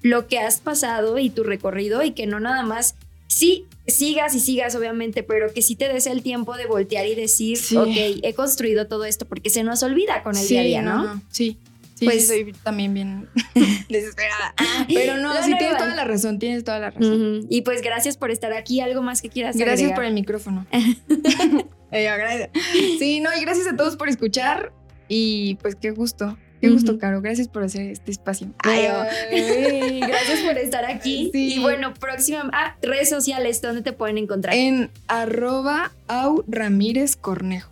[0.01, 2.95] lo que has pasado y tu recorrido y que no nada más,
[3.27, 7.15] sí, sigas y sigas obviamente, pero que sí te des el tiempo de voltear y
[7.15, 7.77] decir, Sí.
[7.77, 7.87] ok,
[8.23, 11.21] he construido todo esto porque se nos olvida con el Sí, día a día, ¿no?
[11.29, 11.57] Sí.
[11.95, 13.27] Sí, Pues- sí, soy también bien
[13.89, 14.53] desesperada.
[14.87, 15.83] Pero no, No, sí no, tienes no.
[15.83, 17.45] toda la razón, tienes toda la razón.
[17.49, 18.79] Y pues gracias por estar aquí.
[18.79, 19.95] ¿Algo más que quieras Gracias agregar?
[19.95, 20.65] por el micrófono.
[21.91, 22.51] Eh, agradece-
[22.99, 24.71] sí, no, y gracias a todos por escuchar.
[25.07, 26.97] Y pues qué gusto, qué gusto.
[26.99, 27.21] Caro.
[27.21, 28.47] Gracias por hacer este espacio.
[28.59, 28.85] Ay.
[29.31, 31.29] Ay, gracias por estar aquí.
[31.33, 31.55] Sí.
[31.55, 32.49] Y bueno, próxima.
[32.53, 34.55] Ah, redes sociales, ¿dónde te pueden encontrar?
[34.55, 37.69] En arroba au Ramírez Cornejo.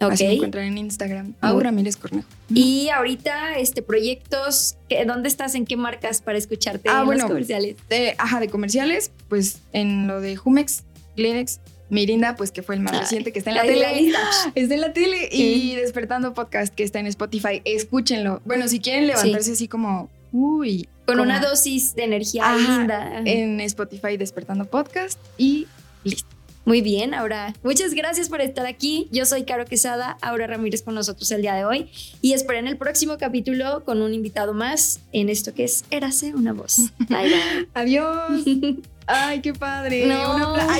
[0.00, 1.34] Así me encuentran en Instagram.
[1.42, 2.26] Au Ramírez Cornejo.
[2.48, 5.54] Y ahorita, este, proyectos, ¿qué- ¿dónde estás?
[5.54, 7.22] ¿En qué marcas para escucharte Ah, en bueno.
[7.24, 7.76] los comerciales?
[7.90, 10.84] De, ajá, de comerciales, pues en lo de Jumex,
[11.16, 11.60] Kleenex,
[11.90, 13.88] Mirinda, pues que fue el más Ay, reciente que está en la la de la
[13.92, 14.12] tele.
[14.54, 17.60] Está en la tele y Despertando Podcast que está en Spotify.
[17.64, 18.40] Escúchenlo.
[18.44, 23.22] Bueno, si quieren levantarse así como, uy, Con como una dosis de energía Ajá, linda.
[23.24, 25.66] en Spotify Despertando Podcast y
[26.04, 26.28] listo.
[26.66, 27.54] Muy bien, Aura.
[27.64, 29.08] Muchas gracias por estar aquí.
[29.10, 31.90] Yo soy Caro Quesada, Aura Ramírez con nosotros el día de hoy.
[32.20, 36.52] Y esperen el próximo capítulo con un invitado más en esto que es Érase una
[36.52, 36.76] voz.
[37.08, 37.68] Bye, bye.
[37.74, 38.44] Adiós.
[39.12, 40.06] Ay, qué padre.
[40.06, 40.36] No.
[40.36, 40.70] Una plaza!